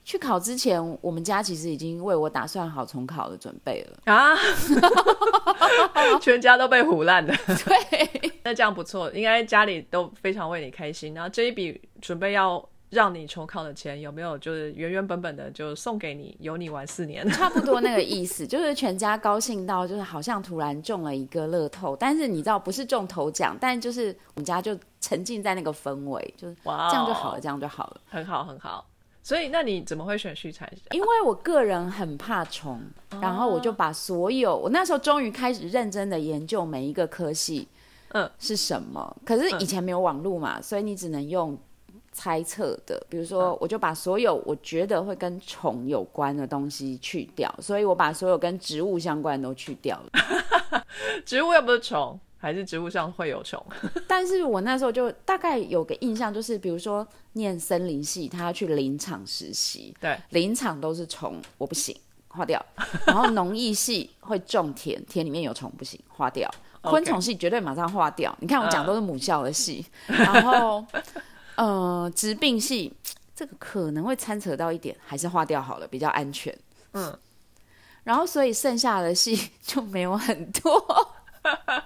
[0.04, 4.12] 去考之前，我们家其实已经为我打算好重考的准备了。
[4.12, 4.34] 啊，
[6.22, 12.66] 全家都被唬烂了，对， 那这样不错，应该家里都非常为你开心，然后这一笔准备要。
[12.92, 28.86] 让你重考的钱有没有就是原原本本的就送给你，有你玩四年， 差不多那个意思，就是全家高兴到就是好像突然中了一个乐透，但是你知道不是中头奖，但就是我们家就沉浸在那个氛围，就是哇，这样就好了，这样就好了，很好很好。
[29.22, 30.70] 所以那你怎么会选续产？
[30.90, 32.78] 因为我个人很怕虫，
[33.22, 37.66] 然后我就把所有我那时候终于开始认真的研究每一个科系，
[38.08, 39.16] 嗯，是什么？
[39.24, 41.58] 可是以前没有网络嘛，所以你只能用。
[42.12, 50.84] 猜测的，比如说，我就把所有我觉得会跟虫有关的东西去掉，所以我把所有跟植物相关的都去掉了。
[51.24, 53.64] 植物又不是虫，还是植物上会有虫？
[54.06, 61.96] 但是我那时候就大概有个印象，就是比如说念森林系，他要去林场实习，对，林场都是虫，我不行，
[62.28, 62.62] 划掉。
[63.06, 66.48] 然后农艺系会种田，田里面有虫不行，划掉。
[66.82, 68.36] 昆虫系绝对马上划掉。
[68.40, 70.84] 你看我讲都是母校的系，然后。
[71.56, 72.92] 呃，疾病系
[73.34, 76.56] 这个可能会掺扯到一点，还是划掉好了，比较安全。
[76.92, 77.18] 嗯，
[78.04, 81.14] 然后所以剩下的戏 就没有很多。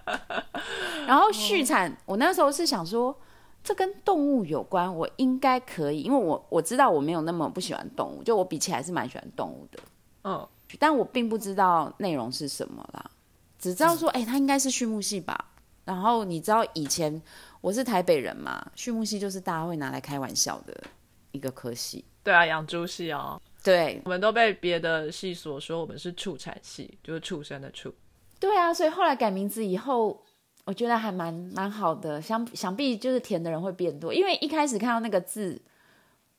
[1.07, 3.17] 然后续产，我那时候是想说，
[3.65, 9.79] 这跟动物有关，我应该可以，因为我我知道我没有那么不喜欢动物，就我比起来是蛮喜欢动物的。
[10.25, 10.49] 嗯，
[10.79, 13.11] 但我并不知道内容是什么啦，
[13.59, 15.53] 只知道说，哎，它应该是畜牧系吧。
[15.85, 17.23] 然后你知道以前。
[17.61, 20.85] 我是台北人嘛，畜牧系就是大家会拿来开玩笑的
[21.33, 22.05] 一个科系。
[22.23, 23.41] 对啊，养猪系哦。
[23.63, 27.93] 对，我们都被别的系所说我们是畜产系，就是畜生的畜。
[28.39, 30.25] 对啊，所以后来改名字以后，
[30.65, 32.23] 我觉得还蛮蛮好的。
[32.23, 35.61] 想想必就是填的人会变多，因为一开始看到那个字，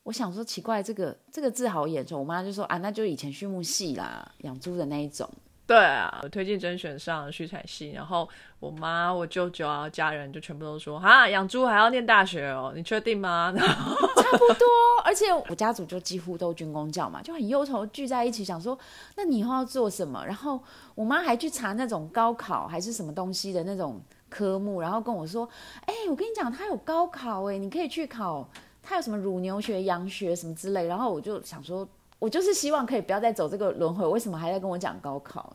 [0.04, 2.18] 我想说奇怪，这个这个字好眼熟。
[2.18, 5.28] 我妈就说啊，那就以前畜牧系啦，养猪的那一种。
[5.68, 8.26] 对啊，我推荐甄选上畜产系，然后
[8.58, 13.52] 我妈、我舅舅啊、家人就全部都说哈，养猪还要念大学哦，你确定吗？
[13.54, 13.62] 差
[14.32, 14.66] 不多，
[15.04, 18.78] 而且我家族就几乎都军工教嘛，就很忧愁聚在一起，想说
[19.14, 20.24] 那你以后要做什么？
[20.24, 20.58] 然后
[20.94, 24.00] 我妈还去查那种高考还是什么东西的那种
[24.30, 25.46] 科目，然后跟我说，
[25.84, 28.48] 哎，我跟你讲，他有高考哎，你可以去考，
[28.82, 30.86] 他有什么乳牛学、羊学什么之类。
[30.86, 31.86] 然后我就想说。
[32.20, 35.54] 我就是希望可以不要再走这个轮回，为什么还在跟我讲高考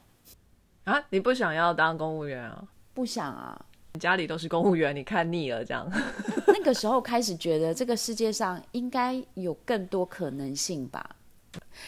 [0.85, 1.03] 啊？
[1.09, 2.63] 你不想要当公务员啊？
[2.93, 3.65] 不想啊！
[3.93, 5.87] 你家里都是公务员，你看腻了这样。
[6.47, 11.15] 那个时候开始觉得这个世界上应该有更多可能性吧。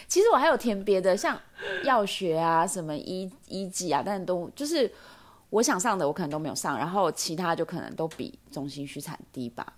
[0.07, 1.39] 其实我还有填别的，像
[1.83, 4.91] 药学啊、什么医医技啊，但都就是
[5.49, 9.73] 我想上的，我可能都没有上，然后其他就可能都比中心虚产低吧。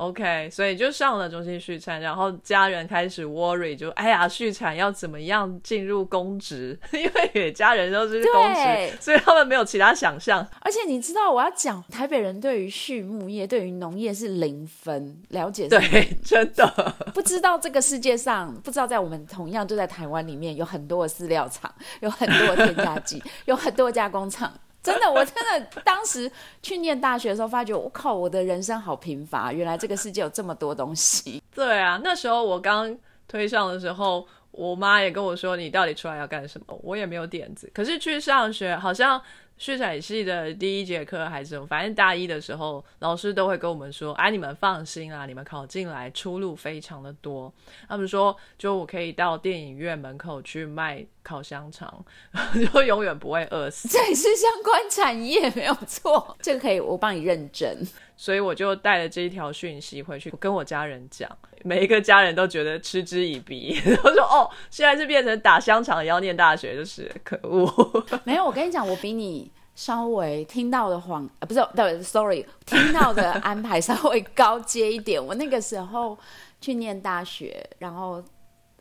[0.00, 6.78] OK，所以就上了中心续产，然后家人开始 worry，就哎呀，续产要怎么样进入公职？
[6.92, 10.46] 因为家人都是公职，所以他们没有其他想象。
[10.60, 21.70] 而且你知道，我要讲台北人对于畜牧业、对于农业是零分了解，对，真的不知道这个世界上，不知道在我们同样就在台湾里面有很多的饲料厂，
[22.00, 24.50] 有很多的添加剂，有很多加工厂。
[24.84, 26.30] 真的，我真的当时
[26.62, 31.42] 去念大学的时候，发觉我靠，我的人生好贫乏，原来这个世界有这么多东西。
[31.54, 32.96] 对啊，那时候我刚
[33.28, 37.70] 推上的时候，我妈也跟我说：“你到底出来要干什么？”我也没有点子。
[37.74, 39.20] 可是去上学，好像。
[39.62, 47.52] 畜产系的第一节课还是什么，反正大一的时候，老师都会跟我们说：“哎，你们放心啊，你们考进来出路非常的多。”
[47.86, 52.04] 他们说：“就我可以到电影院门口去卖烤香肠，
[52.72, 56.36] 就永远不会饿死。”这也是相关产业，没有错。
[56.42, 57.76] 这个可以，我帮你认证。
[58.16, 61.30] 所以我就带了这一条讯息回去跟我家人讲，
[61.64, 75.24] 每一个家人都觉得嗤之以鼻， 我说：“哦，现在是变成打香肠要念大学，就是可恶。”没有，我跟你讲，我比你稍微听到的谎，呃，不是，对，sorry，听到的安排稍微高阶一点。
[75.24, 76.18] 我那个时候
[76.60, 78.22] 去念大学，然后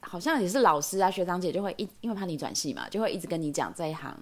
[0.01, 4.17] 好像也是老师啊，学长姐就会一，因为怕你转系嘛，就会一直跟你讲这一行。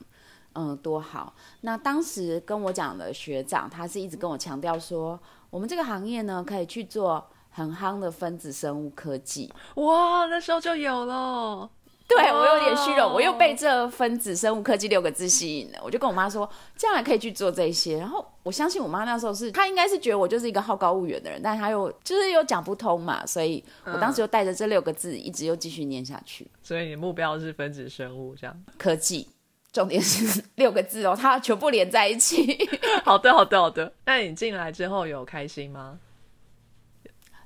[0.53, 1.35] 嗯，多好。
[1.61, 5.19] 那当时跟我讲的学长，他是一直跟我强调说，
[5.51, 9.53] 我们这个行业呢，可以去做很夯的分子生物科技。
[9.75, 11.69] 哇，那时候就有了。
[12.15, 15.79] 对我有点虚荣，我又被这分子生物科技六个字吸引了。
[15.83, 17.97] 我就跟我妈说，将来可以去做这些。
[17.97, 26.49] 然后我相信我妈那时候是，她应该是觉得我就是一个好高骛远的人，但她又就是又讲不通嘛，所以我当时就带着这六个字，一直又继续念下去。
[26.63, 28.63] 所以你的目标是分子生物这样？
[28.77, 29.27] 科技。
[29.73, 32.57] 重点是 六个字哦，它全部连在一起。
[33.05, 33.93] 好的，好的，好的。
[34.05, 35.99] 那你进来之后有开心吗？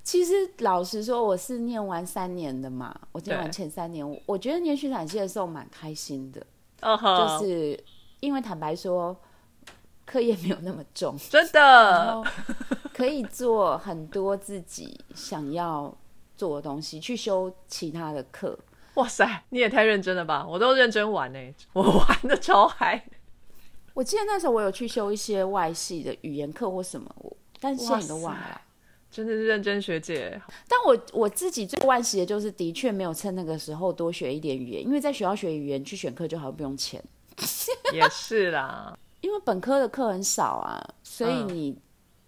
[0.04, 2.94] 其实老实说，我是念完三年的嘛。
[3.12, 6.46] 我念完前三年，我觉得念畜产系的时候蛮开心的。
[6.82, 7.84] 哦就是
[8.20, 9.16] 因为坦白说，
[10.06, 12.24] 课业没有那么重，真的，
[12.94, 15.96] 可以做很多自己想要
[16.36, 18.58] 做的东西，去修其他的课。
[18.96, 20.46] 哇塞，你也太认真了吧！
[20.46, 21.40] 我都认真玩呢，
[21.74, 23.06] 我玩的超嗨。
[23.94, 28.62] 我记得那时候我有去修一些外系的语言课或什么，我但现在都忘了。
[29.12, 30.42] 真的是认真学姐。
[30.68, 37.04] 但我我自己最惋惜的就是，的确没有趁那个时候多学一点语言，因为在学校学语言去选课就好像不用钱。
[37.94, 41.78] 也是啦，因为本科的课很少啊，所以你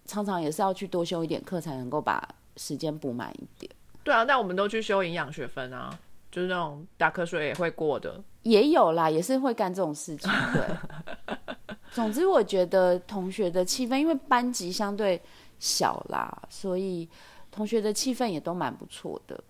[0.05, 2.27] 常常也是要去多修一点课，才能够把
[2.57, 3.71] 时间补满一点。
[4.03, 5.97] 对啊，但我们都去修营养学分啊。
[6.31, 10.31] 就是那种打瞌睡也会过的，也有啦，也是会干这种事情。
[10.51, 11.35] 对，
[11.93, 15.21] 总之我觉得同学的气氛，因为班级相对
[15.63, 17.07] 小啦，所以
[17.49, 19.41] 同学的气氛也都蛮不错的。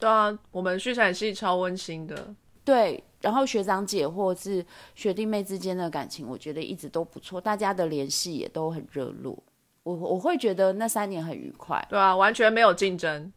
[0.00, 2.34] 对啊，我们畜产系超温馨的。
[2.64, 4.64] 对，然后学长姐或是
[4.96, 9.38] 学弟妹之间的感情，我觉得一直都不错，大家的联系也都很热络。
[9.84, 11.86] 我我会觉得那三年很愉快。
[11.88, 13.32] 对啊，完全没有竞争。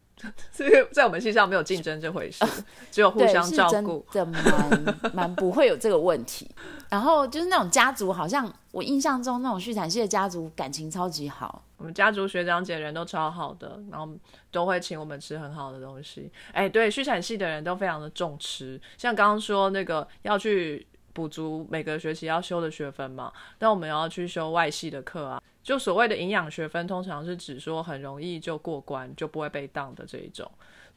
[0.51, 2.43] 所 以在我们系上没有竞争这回事，
[2.89, 6.49] 只有互相照顾，的蛮蛮不会有这个问题。
[6.89, 11.63] 然后就是那种家族，好像我印象中那种畜产系的家族感情超级好。
[11.78, 14.12] 我们家族学长姐人都超好的，然后
[14.52, 16.32] 都会请我们吃很好的东西。
[16.52, 25.42] 哎，对，畜产系的人都非常的重吃，像刚刚说那个要去补足每个学期要修的学分嘛，但我们要去修外系的课啊。
[25.64, 30.50] 就所谓的营养学分，通常是指说很容易就过关，就不会被当的这一种。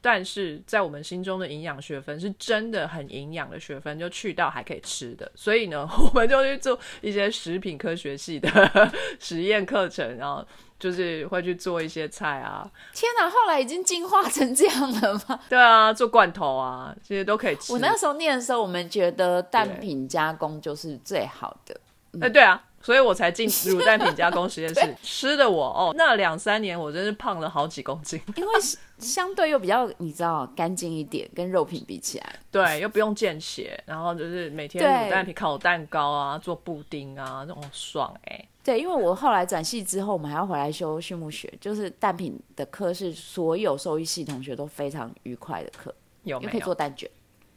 [0.03, 5.31] 但是在我们心中的营养学分，是真的很营养的学分，就去到还可以吃的。
[5.35, 8.49] 所以呢， 我们就去做一些食品科学系的
[9.19, 10.47] 实验课程，然后
[10.81, 12.69] 就是会去做一些菜啊。
[12.93, 15.39] 天哪，后来已经进化成这样了吗？
[15.49, 17.73] 对啊，做罐头啊，这些都可以吃。
[17.73, 21.81] 我那时候念的时候，我们觉得蛋品加工就是最好的。
[22.21, 22.65] 哎，对啊。
[22.83, 28.53] 所以我才进乳蛋品加工实验室 吃的我哦，那两三年我真是胖了好几公斤，因为
[28.97, 38.43] 相对又比较你知道干净一点，跟肉品比起来，对，又不用见血，然后就是每天乳蛋品烤蛋糕啊，做布丁啊，那种爽哎。
[38.63, 45.95] 对，因为我后来转系之后，我们还要回来修畜牧学，就是蛋品的课是所有兽医系同学都非常愉快的课，
[46.25, 47.11] 有可以做蛋卷，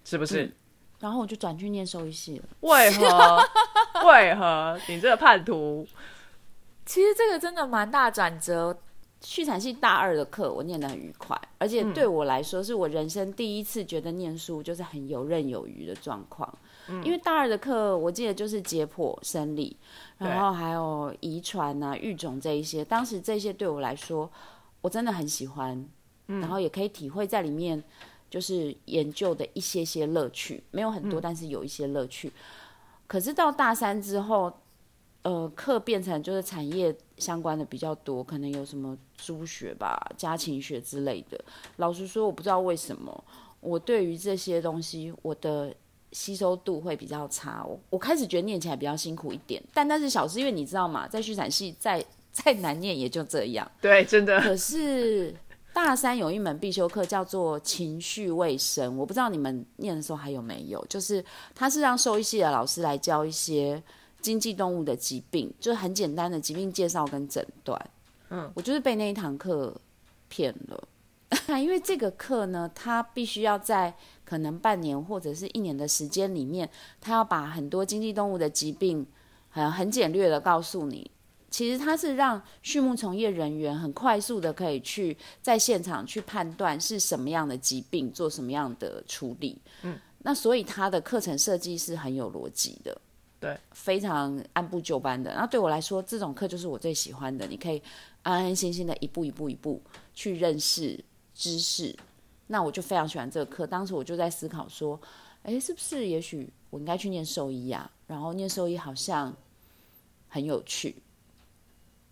[0.06, 0.51] 是不是？
[0.99, 2.45] 然后我就转去念兽医系了。
[2.62, 3.43] 为何？
[4.08, 4.80] 为何？
[4.88, 5.86] 你这个叛徒！
[6.86, 8.78] 其实这个真的蛮大转折。
[9.24, 16.48] 畜产系大二的课我念得很愉快，而且对我来说是我人生第一次觉得念书就是很游刃有余的状况。
[17.04, 19.76] 因为大二的课我记得就是解剖生理，
[20.18, 22.86] 然后还有遗传啊、育种这一些。
[22.86, 24.30] 当时这些对我来说
[24.82, 25.84] 我真的很喜欢，
[26.28, 27.84] 然后也可以体会在里面。
[28.30, 32.34] 就是研究的一些些乐趣，没有很多，但是有一些乐趣。
[33.06, 34.52] 可是到大三之后，
[35.22, 41.39] 呃，课变成就是产业相关的比较多，可能有什么猪学吧、家禽学之类的。
[41.78, 43.24] 老实说，我不知道为什么，
[43.59, 45.74] 我对于这些东西，我的
[46.11, 47.64] 吸收度会比较差。
[47.66, 53.72] 我我开始觉得念起来比较辛苦一点，但那是小事，因为你知道嘛，在畜产系 再再难念也就这样。
[53.80, 54.41] 对，真的。
[54.41, 55.34] 可是
[55.72, 61.24] 大三有一门必修课叫做情绪卫生，我不知道你们念的时候还有没有，就是
[61.55, 63.82] 它是让兽医系的老师来教一些
[64.24, 67.90] 经济动物的疾病，就是很简单的疾病介绍跟诊断。
[68.30, 69.80] 嗯，我就是被那一堂课
[70.30, 70.88] 骗了。
[71.60, 73.94] 因为这个课呢，他必须要在
[74.24, 76.68] 可能半年或者是一年的时间里面，
[77.02, 79.06] 他要把很多经济动物的疾病，
[79.50, 81.12] 很很简略的告诉你。
[81.50, 89.62] 其实它是让畜牧从业人员很快速的可以去在现场去判断是什么样的疾病，做什么样的处理。
[89.84, 93.00] 嗯，那所以它的课程设计是很有逻辑的，
[93.44, 95.32] 对，非常按部就班的。
[95.32, 97.46] 然后对我来说，这种课就是我最喜欢的。
[97.46, 97.84] 你可以
[98.22, 99.82] 安安心心的一步一步一步
[100.14, 101.04] 去认识。
[101.36, 101.96] 知识，
[102.46, 103.66] 那我就非常喜欢这个课。
[103.66, 105.02] 当时我就在思考说，
[105.41, 107.89] 哎，是不是也许我应该去念兽医呀？
[108.06, 109.36] 然后念兽医好像
[110.30, 110.96] 很有趣。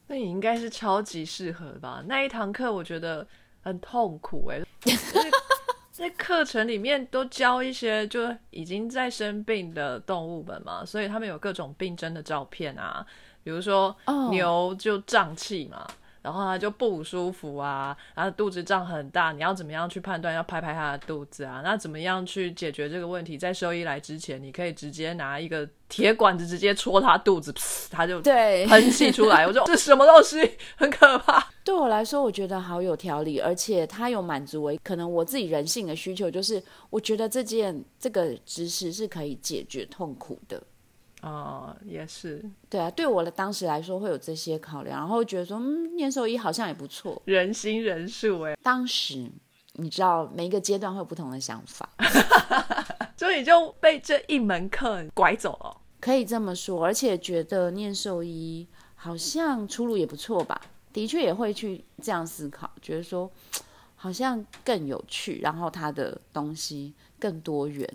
[0.08, 2.04] 那你应该是超级适合吧？
[2.10, 3.26] 那一堂课我觉得
[3.62, 4.60] 很痛苦哎，
[6.02, 13.06] 在课程里面都教一些就已经在生病的动物们嘛，所以他们有各种病症的照片啊，
[13.44, 13.96] 比如说
[14.32, 15.88] 牛就胀气嘛。
[16.22, 20.34] 然后他就不舒服啊，然后肚子胀很大，你要怎么样去判断？
[20.34, 21.62] 要拍拍他的肚子啊？
[21.64, 23.38] 那怎么样去解决这个问题？
[23.38, 27.54] 在兽医来之前，你可以直接拿一个铁管子直接戳他肚子，
[27.90, 29.48] 他就对喷气出来。
[29.48, 30.58] 我说这什么东西？
[30.76, 31.48] 很可怕。
[31.64, 40.62] 对我来说，我觉得好有条理，而且他有满足我可能我自己人性的需求，就是我觉得这件这个知识是可以解决痛苦的。
[41.22, 48.58] 哦，也是，对啊，对我的当时来说会有这些考量，然后觉得说，嗯，念兽医好像也不错，人心人数哎。
[48.64, 49.30] 当时
[49.74, 51.88] 你知道，每一个阶段会有不同的想法，
[53.16, 56.84] 所以你就被这一门课拐走了，可以这么说。
[56.84, 60.60] 而且觉得念兽医好像出路也不错吧，
[60.92, 63.30] 的确也会去这样思考，觉得说
[63.96, 67.88] 好像更有趣，然后他的东西更多元。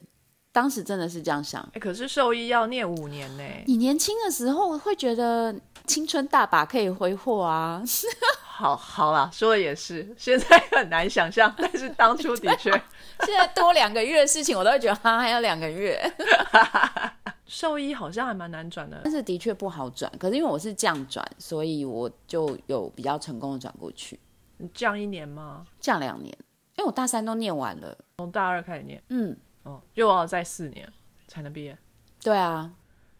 [0.56, 3.44] 当时真的是这样想，哎，可是兽医要念五年呢。
[3.66, 5.54] 你年轻的时候会觉得
[5.84, 7.82] 青春大把可以挥霍啊。
[8.40, 12.70] 好好啦，说的也是，现在很难想象，但是当初的确，
[13.26, 16.00] 现在多两个月的事情，我都会觉得哈还有两个月。
[17.44, 20.10] 兽医好像还蛮难转的，但是的确不好转。
[20.18, 24.18] 可是因为我是降转，所以我就有比较成功的转过去。
[24.56, 25.66] 你降一年吗？
[25.78, 26.34] 降两年，
[26.76, 29.02] 因为我大三都念完了，从大二开始念。
[29.10, 29.36] 嗯。
[29.66, 30.90] 哦，又要再四年
[31.28, 31.76] 才能毕业。
[32.22, 32.72] 对啊，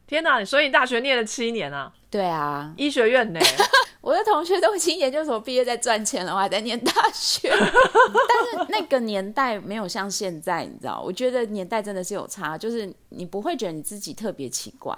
[0.06, 0.44] 天哪！
[0.44, 1.92] 所以你大学念了七年啊？
[2.10, 3.40] 对啊，医学院呢？
[4.00, 7.50] 我的同学都已经研究所毕业在赚钱了，我还在念大学。
[7.50, 11.02] 但是那个年代没有像现在，你知道？
[11.04, 14.96] 我觉得年代真的是有差，就是你不会觉得你自己特别奇怪，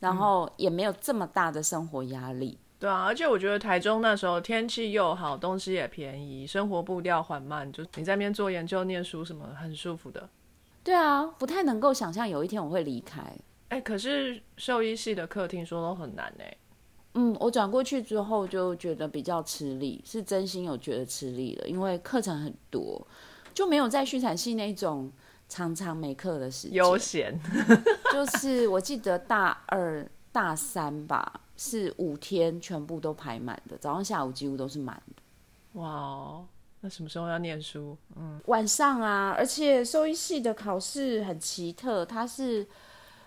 [0.00, 2.58] 然后也没有这么大的生活压力。
[2.78, 10.28] 对啊，而且我觉得台中那时候天气又好，东西也便宜，生活步调缓慢，就你在那边做研究、念书什么，很舒服的。
[10.86, 13.20] 对啊，不太能够想象有一天我会离开。
[13.70, 16.56] 哎，可是兽医系的课听说都很难哎。
[17.14, 23.04] 嗯，我转过去之后就觉得比较吃力，是真心有觉得吃力了，因为课程很多，
[23.52, 25.10] 就没有在畜产系那种
[25.48, 26.76] 常常没课的时间。
[26.76, 27.36] 悠闲。
[28.14, 35.80] 就是我记得大二、大三吧，是五天全部都排满的，早上、下午几乎都是满的。
[35.80, 36.46] 哇哦。
[36.86, 37.96] 那什么时候要念书？
[38.14, 42.64] 嗯，晚上啊，而且兽医系的考试很奇特，它是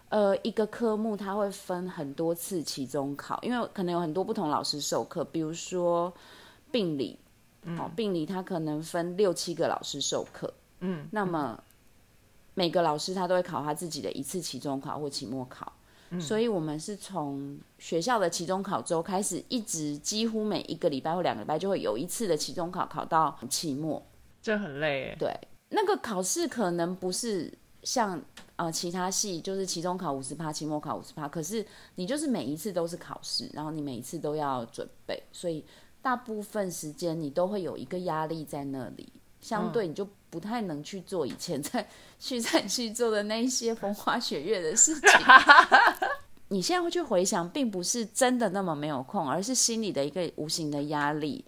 [0.07, 6.13] 呃一个科目，它会分很多次期中考，因为可能有很多不同老师授课，比如说
[6.71, 7.19] 病理，
[7.77, 11.61] 哦，病理它可能分六七个老师授课，嗯，那么
[12.53, 15.73] 每个老师他都会考他自己的一次期中考或期末考。
[16.17, 24.01] 所以，我们是从学校的期中考周开始，一直几乎每一个礼拜或两个礼拜就会有一次的期中考，考到期末，
[24.41, 25.15] 这很累。
[25.19, 25.37] 对，
[25.69, 27.53] 那个考试可能不是
[27.83, 28.19] 像
[28.55, 35.63] 呃其他系，就是期中考五十趴，期末考五十趴，可是你就是每一次都是考试，然后你每一次都要准备，所以
[36.01, 39.11] 大部分时间你都会有一个压力在那里。
[39.41, 41.87] 相对你就不太能去做以前在
[42.19, 45.09] 去在去做的那些风花雪月的事情。
[46.51, 51.45] 你现在会去回想，并不是真的那么没有空，而是心里的一个无形的压力，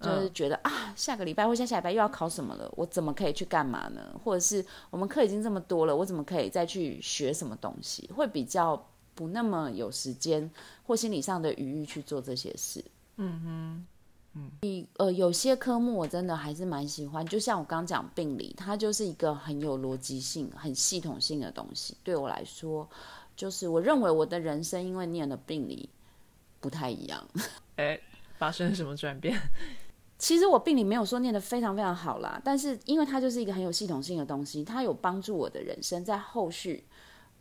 [0.00, 4.18] 就是觉得啊，下个礼拜或下下礼拜又要考什么了，我怎么可以去干嘛呢？
[4.24, 8.10] 或者是我们课已经这么多了，我怎么可以再去学什么东西？
[8.16, 8.82] 会比较
[9.14, 10.50] 不那么有时间
[10.86, 12.82] 或心理上的余裕去做这些事。
[13.16, 13.86] 嗯哼。
[14.34, 21.96] 嗯，你呃，有些科目我真的还是蛮喜欢，就像我刚讲病理，它就是一个很有逻辑性、很系统性的东西。
[22.04, 22.88] 对我来说，
[23.34, 25.88] 就是我认为我的人生因为念了病理
[26.60, 27.26] 不太一样。
[27.76, 28.00] 哎，
[28.38, 29.36] 发生了什么转变？
[30.16, 36.84] 其实我病理没有说念得非常非常好啦，但是因为它就是一个很有系统性的东西，它有帮助我的人生在后续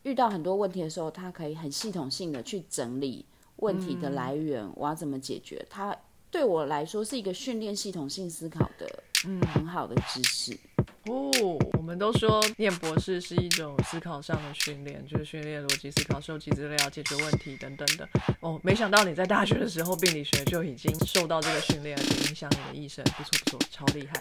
[0.04, 3.26] 遇到很多问题的时候，它可以很系统性的去整理
[3.58, 5.64] 问题的来源，我要怎么解决。
[5.70, 5.96] 它
[6.32, 10.58] 对我来说是一个训练系统性思考的，嗯，很好的知识。
[11.06, 11.32] 哦，
[11.78, 18.08] 我们都说念博士是一种思考上的训练，就是训练逻辑思考、收集资料、解决问题等等的。
[18.42, 24.14] 哦，没想到你在大学的时候病理学就已经受到这个训练，而且影响你的一生，不错不错，超厉害。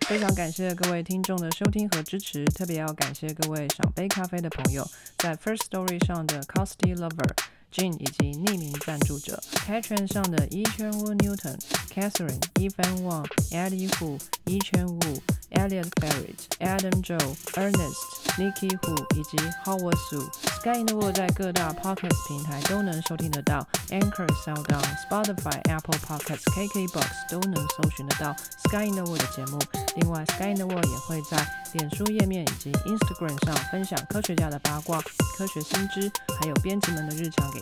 [0.00, 4.86] 非常感谢各位听众的收听和支持，特别要感谢各位赏杯咖啡的朋友，
[5.16, 7.32] 在 First Story 上的 Costy Lover。
[7.72, 11.58] Jane 以及匿名赞助者，Patron 上的一圈 Wu Newton、
[11.92, 15.20] Catherine、Evan Wang、Eddie Hu、一圈 Wu、
[15.52, 17.96] Elliot Barrett、Adam Joe、Ernest、
[18.36, 20.22] Nikki Hu 以及 Howard Su。
[20.60, 28.36] Sky in the World 在各大 Podcast 平台都能收听得到，Anchor、SoundOn、Spotify、Apple Podcasts、KKBox 都能搜寻得到
[28.68, 29.58] Sky in the World 的节目。
[29.96, 35.00] 另外，Sky in the World 也会在脸书页面以及 Instagram 上分享科学家的八卦、
[35.36, 37.61] 科学新知，还有编辑们的日常给。